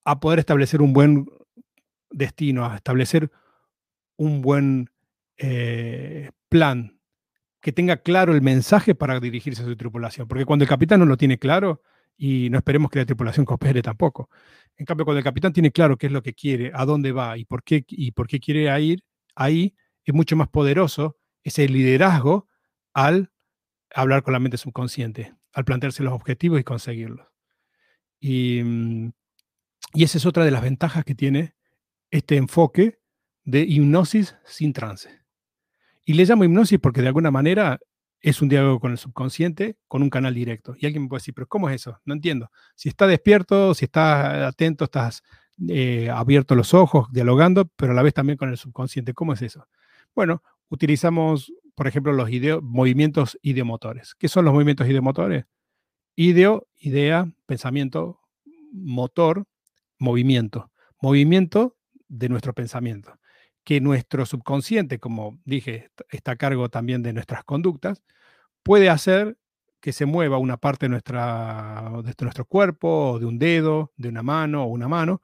a 0.04 0.20
poder 0.20 0.39
establecer 0.39 0.82
un 0.82 0.94
buen 0.94 1.28
destino, 2.10 2.65
a 2.65 2.76
establecer 2.76 3.30
un 4.17 4.41
buen 4.41 4.89
eh, 5.38 6.32
plan, 6.50 6.98
que 7.60 7.72
tenga 7.72 7.98
claro 7.98 8.34
el 8.34 8.41
mensaje 8.41 8.96
para 8.96 9.20
dirigirse 9.20 9.62
a 9.62 9.65
su 9.65 9.76
tripulación. 9.76 10.28
Porque 10.28 10.46
cuando 10.46 10.63
el 10.63 10.70
capitán 10.70 11.00
no 11.00 11.06
lo 11.06 11.17
tiene 11.17 11.38
claro, 11.38 11.82
y 12.17 12.52
no 12.52 12.60
esperemos 12.60 12.91
que 12.91 13.00
la 13.00 13.06
tripulación 13.06 13.46
coopere 13.48 13.82
tampoco. 13.82 14.30
En 14.78 14.86
cambio, 14.86 15.06
cuando 15.06 15.17
el 15.17 15.24
capitán 15.24 15.54
tiene 15.54 15.72
claro 15.72 15.98
qué 15.98 16.06
es 16.06 16.13
lo 16.13 16.22
que 16.22 16.36
quiere, 16.36 16.72
a 16.74 16.86
dónde 16.86 17.12
va 17.12 17.36
y 17.36 17.46
por 17.46 17.63
qué, 17.63 17.84
y 17.88 18.12
por 18.12 18.28
qué 18.28 18.39
quiere 18.39 18.80
ir, 18.80 19.04
ahí 19.34 19.74
es 20.06 20.14
mucho 20.14 20.36
más 20.36 20.50
poderoso 20.50 21.18
ese 21.44 21.68
liderazgo 21.68 22.48
al 22.94 23.32
hablar 23.94 24.24
con 24.24 24.34
la 24.34 24.40
mente 24.40 24.58
subconsciente, 24.58 25.36
al 25.54 25.66
plantearse 25.66 26.04
los 26.04 26.14
objetivos 26.14 26.60
y 26.60 26.64
conseguirlos. 26.64 27.28
Y, 28.20 28.62
mm, 28.64 29.12
y 29.94 30.04
esa 30.04 30.18
es 30.18 30.26
otra 30.26 30.46
de 30.46 30.52
las 30.52 30.62
ventajas 30.62 31.04
que 31.04 31.16
tiene 31.16 31.56
este 32.12 32.38
enfoque 32.38 33.00
de 33.44 33.62
hipnosis 33.62 34.36
sin 34.46 34.74
trance. 34.74 35.22
Y 36.06 36.14
le 36.14 36.26
llamo 36.26 36.44
hipnosis 36.44 36.80
porque 36.80 37.02
de 37.02 37.08
alguna 37.08 37.32
manera 37.32 37.80
es 38.22 38.42
un 38.42 38.50
diálogo 38.50 38.80
con 38.80 38.92
el 38.92 38.98
subconsciente, 38.98 39.78
con 39.88 40.04
un 40.04 40.10
canal 40.10 40.34
directo. 40.34 40.76
Y 40.78 40.86
alguien 40.86 41.04
me 41.04 41.10
puede 41.10 41.22
decir, 41.22 41.34
pero 41.34 41.48
¿cómo 41.48 41.70
es 41.70 41.76
eso? 41.76 42.00
No 42.06 42.14
entiendo. 42.14 42.52
Si 42.76 42.90
está 42.90 43.08
despierto, 43.08 43.74
si 43.74 43.86
estás 43.86 44.44
atento, 44.44 44.86
estás 44.86 45.24
eh, 45.68 46.10
abierto 46.10 46.56
los 46.56 46.74
ojos, 46.74 47.08
dialogando, 47.12 47.66
pero 47.76 47.94
a 47.94 47.96
la 47.96 48.04
vez 48.04 48.14
también 48.14 48.38
con 48.38 48.50
el 48.50 48.58
subconsciente. 48.58 49.14
¿Cómo 49.14 49.34
es 49.34 49.42
eso? 49.42 49.68
Bueno, 50.15 50.43
utilizamos, 50.69 51.54
por 51.76 51.88
ejemplo, 51.88 52.13
los 52.13 52.30
movimientos 52.62 53.38
ideomotores. 53.41 54.15
¿Qué 54.15 54.28
son 54.28 54.45
los 54.45 54.54
movimientos 54.54 54.88
ideomotores? 54.88 55.45
Ideo, 56.15 56.67
idea, 56.78 57.32
pensamiento, 57.45 58.19
motor, 58.71 59.45
movimiento. 59.97 60.71
Movimiento 61.02 61.78
de 62.08 62.30
nuestro 62.30 62.54
pensamiento. 62.54 63.17
Que 63.63 63.80
nuestro 63.80 64.26
subconsciente, 64.26 65.00
como 65.00 65.39
dije, 65.45 65.89
está 66.10 66.34
a 66.34 66.36
cargo 66.36 66.69
también 66.69 67.04
de 67.04 67.13
nuestras 67.13 67.43
conductas, 67.43 68.02
puede 68.63 68.89
hacer 68.89 69.38
que 69.80 69.93
se 69.93 70.06
mueva 70.06 70.38
una 70.38 70.58
parte 70.58 70.86
de, 70.86 70.89
nuestro 70.89 72.45
cuerpo, 72.45 73.13
o 73.13 73.19
de 73.19 73.26
un 73.26 73.39
dedo, 73.39 73.91
de 73.97 74.10
una 74.10 74.21
mano 74.21 74.63
o 74.63 74.67
una 74.67 74.88
mano, 74.88 75.21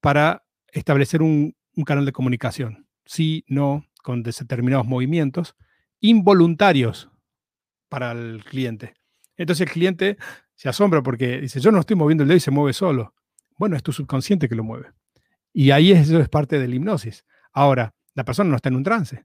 para 0.00 0.44
establecer 0.72 1.22
un, 1.22 1.54
un 1.76 1.84
canal 1.84 2.06
de 2.06 2.12
comunicación. 2.12 2.86
Sí, 3.04 3.44
no, 3.46 3.84
con 4.04 4.22
determinados 4.22 4.86
movimientos 4.86 5.56
involuntarios 5.98 7.10
para 7.88 8.12
el 8.12 8.44
cliente. 8.44 8.94
Entonces 9.36 9.66
el 9.66 9.72
cliente 9.72 10.18
se 10.54 10.68
asombra 10.68 11.02
porque 11.02 11.40
dice, 11.40 11.58
yo 11.58 11.72
no 11.72 11.80
estoy 11.80 11.96
moviendo 11.96 12.22
el 12.22 12.28
dedo 12.28 12.36
y 12.36 12.40
se 12.40 12.50
mueve 12.50 12.74
solo. 12.74 13.14
Bueno, 13.56 13.76
es 13.76 13.82
tu 13.82 13.92
subconsciente 13.92 14.46
que 14.46 14.54
lo 14.54 14.62
mueve. 14.62 14.92
Y 15.54 15.70
ahí 15.70 15.90
eso 15.92 16.20
es 16.20 16.28
parte 16.28 16.58
de 16.58 16.68
la 16.68 16.74
hipnosis. 16.74 17.24
Ahora, 17.52 17.94
la 18.14 18.24
persona 18.24 18.50
no 18.50 18.56
está 18.56 18.68
en 18.68 18.76
un 18.76 18.84
trance 18.84 19.24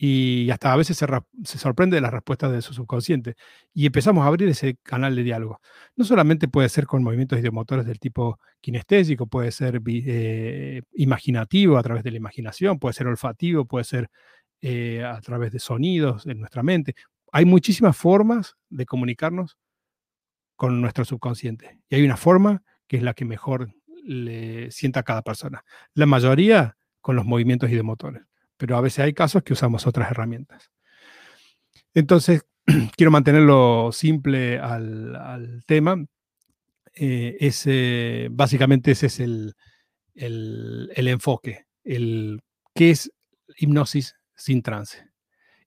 y 0.00 0.48
hasta 0.50 0.72
a 0.72 0.76
veces 0.76 0.96
se, 0.96 1.58
sorprende 1.58 1.96
de 1.96 2.00
las 2.00 2.12
respuestas 2.12 2.52
de 2.52 2.62
su 2.62 2.72
subconsciente. 2.72 3.34
Y 3.74 3.84
empezamos 3.84 4.24
a 4.24 4.28
abrir 4.28 4.48
ese 4.48 4.76
canal 4.84 5.16
de 5.16 5.24
diálogo. 5.24 5.60
No 5.96 6.04
solamente 6.04 6.46
puede 6.46 6.68
ser 6.68 6.86
con 6.86 7.02
movimientos 7.02 7.40
ideomotores 7.40 7.84
del 7.84 7.98
tipo 7.98 8.38
kinestésico, 8.60 9.26
puede 9.26 9.50
ser 9.50 9.82
eh, 9.84 10.82
imaginativo 10.92 11.78
a 11.78 11.82
través 11.82 12.04
de 12.04 12.12
la 12.12 12.16
imaginación, 12.16 12.78
puede 12.78 12.92
ser 12.92 13.08
olfativo, 13.08 13.64
puede 13.64 13.84
ser 13.84 14.08
eh, 14.60 15.02
a 15.04 15.20
través 15.20 15.50
de 15.50 15.58
sonidos 15.58 16.26
en 16.26 16.38
nuestra 16.38 16.62
mente. 16.62 16.94
Hay 17.32 17.44
muchísimas 17.44 17.96
formas 17.96 18.54
de 18.70 18.86
comunicarnos 18.86 19.58
con 20.54 20.80
nuestro 20.80 21.04
subconsciente. 21.04 21.80
Y 21.88 21.96
hay 21.96 22.04
una 22.04 22.16
forma 22.16 22.62
que 22.86 22.98
es 22.98 23.02
la 23.02 23.14
que 23.14 23.24
mejor 23.24 23.74
le 24.04 24.70
sienta 24.70 25.00
a 25.00 25.02
cada 25.02 25.22
persona. 25.22 25.64
La 25.94 26.06
mayoría 26.06 26.76
con 27.00 27.16
los 27.16 27.26
movimientos 27.26 27.68
ideomotores 27.68 28.28
pero 28.58 28.76
a 28.76 28.80
veces 28.82 28.98
hay 28.98 29.14
casos 29.14 29.42
que 29.42 29.54
usamos 29.54 29.86
otras 29.86 30.10
herramientas. 30.10 30.70
Entonces, 31.94 32.44
quiero 32.96 33.10
mantenerlo 33.10 33.90
simple 33.92 34.58
al, 34.58 35.62
tema. 35.66 36.04
Eh, 36.94 37.36
ese, 37.40 38.28
básicamente 38.30 38.90
ese 38.90 39.06
es 39.06 39.20
el, 39.20 39.54
enfoque, 40.14 41.66
el 41.84 42.40
qué 42.74 42.90
es 42.90 43.10
hipnosis 43.56 44.16
sin 44.34 44.62
trance. 44.62 45.06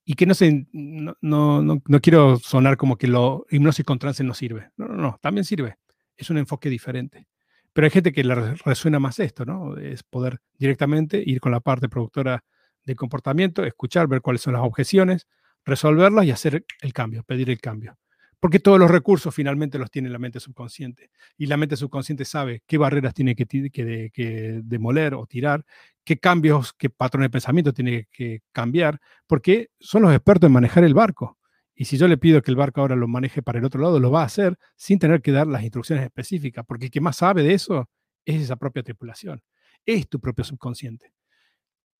Y 0.03 0.15
que 0.15 0.25
no, 0.25 0.33
se, 0.33 0.67
no, 0.73 1.15
no, 1.21 2.01
quiero 2.01 2.37
sonar 2.37 2.75
como 2.75 2.97
que 2.97 3.07
lo 3.07 3.45
hipnosis 3.49 3.85
con 3.85 3.99
trance 3.99 4.23
no 4.23 4.33
sirve. 4.33 4.69
No, 4.75 4.87
no, 4.87 4.95
no, 4.95 5.19
también 5.21 5.45
sirve. 5.45 5.77
Es 6.17 6.29
un 6.29 6.37
enfoque 6.37 6.69
diferente. 6.69 7.27
Pero 7.71 7.85
hay 7.85 7.91
gente 7.91 8.11
que 8.11 8.23
le 8.23 8.35
resuena 8.35 8.99
más 8.99 9.19
esto, 9.19 9.45
¿no? 9.45 9.77
Es 9.77 10.03
poder 10.03 10.39
directamente 10.57 11.23
ir 11.25 11.39
con 11.39 11.53
la 11.53 11.61
parte 11.61 11.87
productora 11.87 12.43
de 12.85 12.95
comportamiento, 12.95 13.63
escuchar, 13.63 14.07
ver 14.07 14.21
cuáles 14.21 14.41
son 14.41 14.53
las 14.53 14.63
objeciones, 14.63 15.27
resolverlas 15.65 16.25
y 16.25 16.31
hacer 16.31 16.65
el 16.81 16.93
cambio, 16.93 17.23
pedir 17.23 17.49
el 17.49 17.59
cambio. 17.59 17.97
Porque 18.39 18.59
todos 18.59 18.79
los 18.79 18.89
recursos 18.89 19.35
finalmente 19.35 19.77
los 19.77 19.91
tiene 19.91 20.09
la 20.09 20.17
mente 20.17 20.39
subconsciente. 20.39 21.11
Y 21.37 21.45
la 21.45 21.57
mente 21.57 21.77
subconsciente 21.77 22.25
sabe 22.25 22.63
qué 22.65 22.79
barreras 22.79 23.13
tiene 23.13 23.35
que, 23.35 23.45
que, 23.45 24.61
demoler 24.63 25.13
o 25.13 25.27
tirar, 25.27 25.63
qué 26.03 26.17
cambios, 26.17 26.73
qué 26.73 26.89
patrones 26.89 27.27
de 27.27 27.31
pensamiento 27.31 27.71
tiene 27.71 28.07
que 28.11 28.41
cambiar, 28.51 28.99
porque 29.27 29.69
son 29.79 30.01
los 30.01 30.13
expertos 30.13 30.47
en 30.47 30.53
manejar 30.53 30.83
el 30.83 30.95
barco. 30.95 31.37
Y 31.75 31.85
si 31.85 31.97
yo 31.97 32.07
le 32.07 32.17
pido 32.17 32.41
que 32.41 32.49
el 32.49 32.57
barco 32.57 32.81
ahora 32.81 32.95
lo 32.95 33.07
maneje 33.07 33.43
para 33.43 33.59
el 33.59 33.65
otro 33.65 33.79
lado, 33.79 33.99
lo 33.99 34.09
va 34.09 34.23
a 34.23 34.25
hacer 34.25 34.57
sin 34.75 34.97
tener 34.97 35.21
que 35.21 35.31
dar 35.31 35.45
las 35.45 35.61
instrucciones 35.61 36.03
específicas, 36.03 36.65
porque 36.65 36.85
el 36.85 36.91
que 36.91 37.01
más 37.01 37.17
sabe 37.17 37.43
de 37.43 37.53
eso 37.53 37.89
es 38.25 38.41
esa 38.41 38.55
propia 38.55 38.83
tripulación, 38.83 39.41
es 39.85 40.07
tu 40.09 40.19
propio 40.19 40.43
subconsciente 40.43 41.13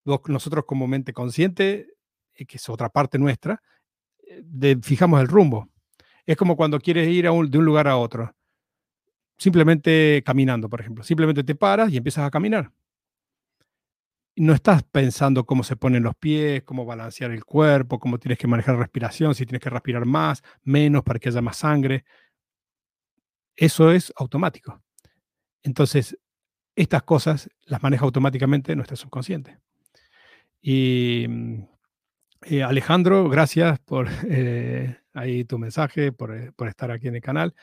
nosotros 0.06 0.66
como 0.66 0.88
mente 0.88 1.14
consciente, 1.14 1.88
eh, 2.36 2.46
que 2.46 2.58
es 2.58 2.70
otra 2.70 2.90
parte 2.90 3.18
nuestra, 3.20 3.62
eh, 4.24 4.78
fijamos 4.82 5.22
el 5.22 5.28
rumbo. 5.28 5.70
Es 6.26 6.38
como 6.38 6.56
cuando 6.56 6.80
quieres 6.80 7.08
ir 7.10 7.26
de 7.26 7.30
un 7.32 7.66
lugar 7.66 7.88
a 7.88 7.98
otro. 7.98 8.34
Simplemente 9.38 10.22
caminando, 10.26 10.70
por 10.70 10.82
ejemplo. 10.82 11.04
Simplemente 11.04 11.44
te 11.44 11.56
paras 11.56 11.92
y 11.92 11.98
empiezas 11.98 12.26
a 12.26 12.32
caminar. 12.32 12.72
no 14.36 14.54
estás 14.54 14.84
pensando 14.84 15.46
cómo 15.46 15.64
se 15.64 15.76
ponen 15.76 16.04
los 16.04 16.16
pies, 16.16 16.64
cómo 16.64 16.86
balancear 16.86 17.32
el 17.32 17.44
cuerpo, 17.46 18.00
cómo 18.00 18.18
tienes 18.18 18.40
que 18.40 18.48
manejar 18.48 18.76
la 18.76 18.82
respiración, 18.82 19.36
si 19.36 19.46
tienes 19.46 19.62
que 19.62 19.70
respirar 19.70 20.06
más, 20.06 20.42
menos 20.64 21.04
para 21.04 21.20
que 21.20 21.30
haya 21.30 21.42
más 21.42 21.58
sangre. 21.58 22.06
Eso 23.56 23.92
es 23.92 24.12
automático. 24.16 24.82
Entonces, 25.64 26.18
estas 26.76 27.04
cosas 27.04 27.50
las 27.66 27.84
maneja 27.84 28.06
automáticamente 28.06 28.76
nuestro 28.76 28.96
subconsciente. 28.98 29.60
Y 30.62 31.26
mm, 31.28 31.64
eh, 32.44 32.64
Alejandro, 32.64 33.30
gracias 33.30 33.80
por 33.80 34.08
eh, 34.30 34.98
ahí 35.14 35.46
tu 35.46 35.58
mensaje, 35.58 36.12
por, 36.12 36.36
eh, 36.36 36.52
por, 36.56 36.68
estar 36.68 36.92
aquí 36.92 37.08
en 37.08 37.16
el 37.16 37.22
canal. 37.22 37.56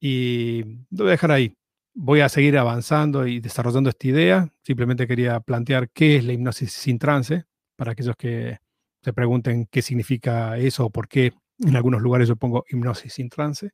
Y 0.00 0.64
lo 0.90 1.04
voy 1.04 1.08
a 1.08 1.10
dejar 1.12 1.32
ahí. 1.32 1.54
Voy 1.94 2.20
a 2.20 2.28
seguir 2.28 2.58
avanzando 2.58 3.26
y 3.26 3.40
desarrollando 3.40 3.90
esta 3.90 4.08
idea. 4.08 4.48
Simplemente 4.62 5.06
quería 5.06 5.40
plantear 5.40 5.90
qué 5.90 6.16
es 6.16 6.24
la 6.24 6.32
hipnosis 6.32 6.72
sin 6.72 6.98
trance, 6.98 7.44
para 7.76 7.92
aquellos 7.92 8.16
que 8.16 8.58
se 9.02 9.12
pregunten 9.12 9.66
qué 9.70 9.82
significa 9.82 10.58
eso 10.58 10.86
o 10.86 10.90
por 10.90 11.08
qué 11.08 11.32
en 11.60 11.76
algunos 11.76 12.02
lugares 12.02 12.28
yo 12.28 12.36
pongo 12.36 12.64
hipnosis 12.68 13.14
sin 13.14 13.28
trance 13.30 13.70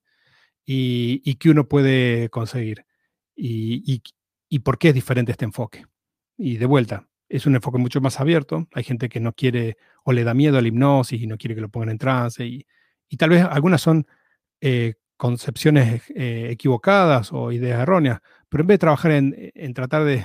y, 0.64 1.22
y 1.24 1.34
qué 1.36 1.50
uno 1.50 1.68
puede 1.68 2.30
conseguir 2.30 2.86
y, 3.36 3.82
y, 3.92 4.02
y 4.48 4.58
por 4.60 4.78
qué 4.78 4.88
es 4.90 4.94
diferente 4.94 5.32
este 5.32 5.44
enfoque. 5.44 5.86
Y 6.38 6.56
de 6.58 6.66
vuelta, 6.66 7.08
es 7.28 7.46
un 7.46 7.54
enfoque 7.54 7.78
mucho 7.78 8.00
más 8.00 8.20
abierto. 8.20 8.68
Hay 8.72 8.84
gente 8.84 9.08
que 9.08 9.20
no 9.20 9.32
quiere 9.32 9.76
o 10.04 10.12
le 10.12 10.24
da 10.24 10.34
miedo 10.34 10.58
a 10.58 10.62
la 10.62 10.68
hipnosis 10.68 11.20
y 11.20 11.26
no 11.26 11.36
quiere 11.36 11.54
que 11.54 11.60
lo 11.60 11.68
pongan 11.68 11.90
en 11.90 11.98
trance. 11.98 12.44
Y, 12.46 12.66
tal 13.16 13.30
vez 13.30 13.44
algunas 13.44 13.80
son 13.80 14.06
eh, 14.60 14.94
concepciones 15.16 16.02
eh, 16.16 16.48
equivocadas 16.50 17.32
o 17.32 17.52
ideas 17.52 17.80
erróneas, 17.80 18.20
pero 18.48 18.62
en 18.62 18.66
vez 18.66 18.74
de 18.74 18.78
trabajar 18.78 19.12
en, 19.12 19.74
tratar 19.74 20.04
de, 20.04 20.24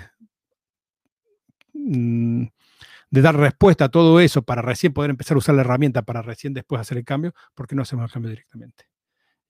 mm, 1.74 2.46
de 3.12 3.22
dar 3.22 3.36
respuesta 3.38 3.86
a 3.86 3.90
todo 3.90 4.20
eso 4.20 4.42
para 4.42 4.64
recién 4.64 4.94
poder 4.94 5.12
empezar 5.12 5.36
a 5.36 5.38
usar 5.38 5.56
la 5.56 5.62
herramienta 5.62 6.02
para 6.02 6.24
recién 6.24 6.54
después 6.54 6.82
hacer 6.82 6.98
el 6.98 7.06
cambio, 7.06 7.34
¿por 7.54 7.68
qué 7.68 7.76
no 7.76 7.84
hacemos 7.84 8.06
el 8.06 8.12
cambio 8.12 8.30
directamente? 8.32 8.86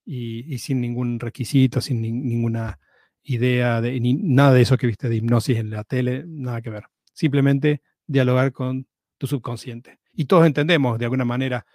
Y, 0.06 0.58
sin 0.60 0.82
ningún 0.82 1.20
requisito, 1.20 1.82
sin 1.82 2.02
ninguna 2.02 2.80
idea, 3.24 3.80
de, 3.80 4.00
ni, 4.00 4.16
nada 4.16 4.54
de 4.54 4.62
eso 4.64 4.78
que 4.78 4.88
viste 4.88 5.08
de 5.08 5.16
hipnosis 5.18 5.58
en 5.58 5.70
la 5.70 5.84
tele, 5.84 6.24
nada 6.28 6.62
que 6.62 6.72
ver 6.72 6.86
simplemente 7.20 7.82
dialogar 8.08 8.54
con 8.54 8.88
tu 9.18 9.28
subconsciente. 9.28 10.00
Y 10.14 10.24
todos 10.24 10.46
entendemos 10.46 10.98
de 10.98 11.04
alguna 11.04 11.26
manera 11.26 11.66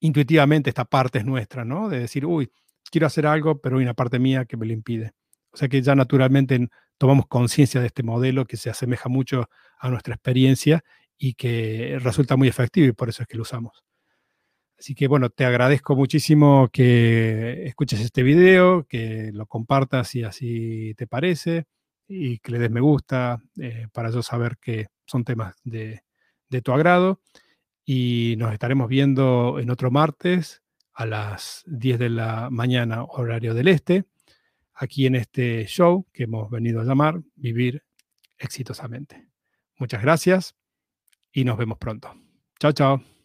intuitivamente 0.00 0.70
esta 0.70 0.86
parte 0.86 1.18
es 1.18 1.26
nuestra, 1.26 1.66
¿no? 1.66 1.90
De 1.90 1.98
decir, 1.98 2.24
uy, 2.24 2.50
quiero 2.90 3.06
hacer 3.06 3.26
algo, 3.26 3.60
pero 3.60 3.76
hay 3.76 3.84
una 3.84 3.92
parte 3.92 4.18
mía 4.18 4.46
que 4.46 4.56
me 4.56 4.64
lo 4.64 4.72
impide. 4.72 5.12
O 5.50 5.56
sea 5.58 5.68
que 5.68 5.82
ya 5.82 5.94
naturalmente 5.94 6.68
tomamos 6.96 7.26
conciencia 7.26 7.80
de 7.82 7.88
este 7.88 8.02
modelo 8.02 8.46
que 8.46 8.56
se 8.56 8.70
asemeja 8.70 9.10
mucho 9.10 9.50
a 9.78 9.90
nuestra 9.90 10.14
experiencia 10.14 10.82
y 11.18 11.34
que 11.34 11.98
resulta 12.00 12.36
muy 12.36 12.48
efectivo 12.48 12.86
y 12.86 12.92
por 12.92 13.10
eso 13.10 13.22
es 13.22 13.28
que 13.28 13.36
lo 13.36 13.42
usamos. 13.42 13.84
Así 14.78 14.94
que 14.94 15.08
bueno, 15.08 15.28
te 15.28 15.44
agradezco 15.44 15.94
muchísimo 15.94 16.70
que 16.72 17.66
escuches 17.66 18.00
este 18.00 18.22
video, 18.22 18.86
que 18.86 19.30
lo 19.34 19.46
compartas 19.46 20.08
si 20.08 20.22
así 20.24 20.94
te 20.96 21.06
parece 21.06 21.66
y 22.08 22.38
que 22.38 22.52
le 22.52 22.58
des 22.58 22.70
me 22.70 22.80
gusta 22.80 23.42
eh, 23.60 23.88
para 23.92 24.10
yo 24.10 24.22
saber 24.22 24.58
que 24.58 24.86
son 25.06 25.24
temas 25.24 25.54
de, 25.64 26.02
de 26.48 26.62
tu 26.62 26.72
agrado. 26.72 27.20
Y 27.84 28.34
nos 28.38 28.52
estaremos 28.52 28.88
viendo 28.88 29.58
en 29.60 29.70
otro 29.70 29.90
martes 29.90 30.62
a 30.92 31.06
las 31.06 31.62
10 31.66 31.98
de 31.98 32.08
la 32.08 32.48
mañana, 32.50 33.04
horario 33.04 33.54
del 33.54 33.68
este, 33.68 34.06
aquí 34.74 35.06
en 35.06 35.14
este 35.14 35.66
show 35.66 36.06
que 36.12 36.24
hemos 36.24 36.50
venido 36.50 36.80
a 36.80 36.84
llamar 36.84 37.22
Vivir 37.34 37.84
exitosamente. 38.38 39.28
Muchas 39.78 40.02
gracias 40.02 40.54
y 41.32 41.44
nos 41.44 41.58
vemos 41.58 41.78
pronto. 41.78 42.14
Chao, 42.58 42.72
chao. 42.72 43.15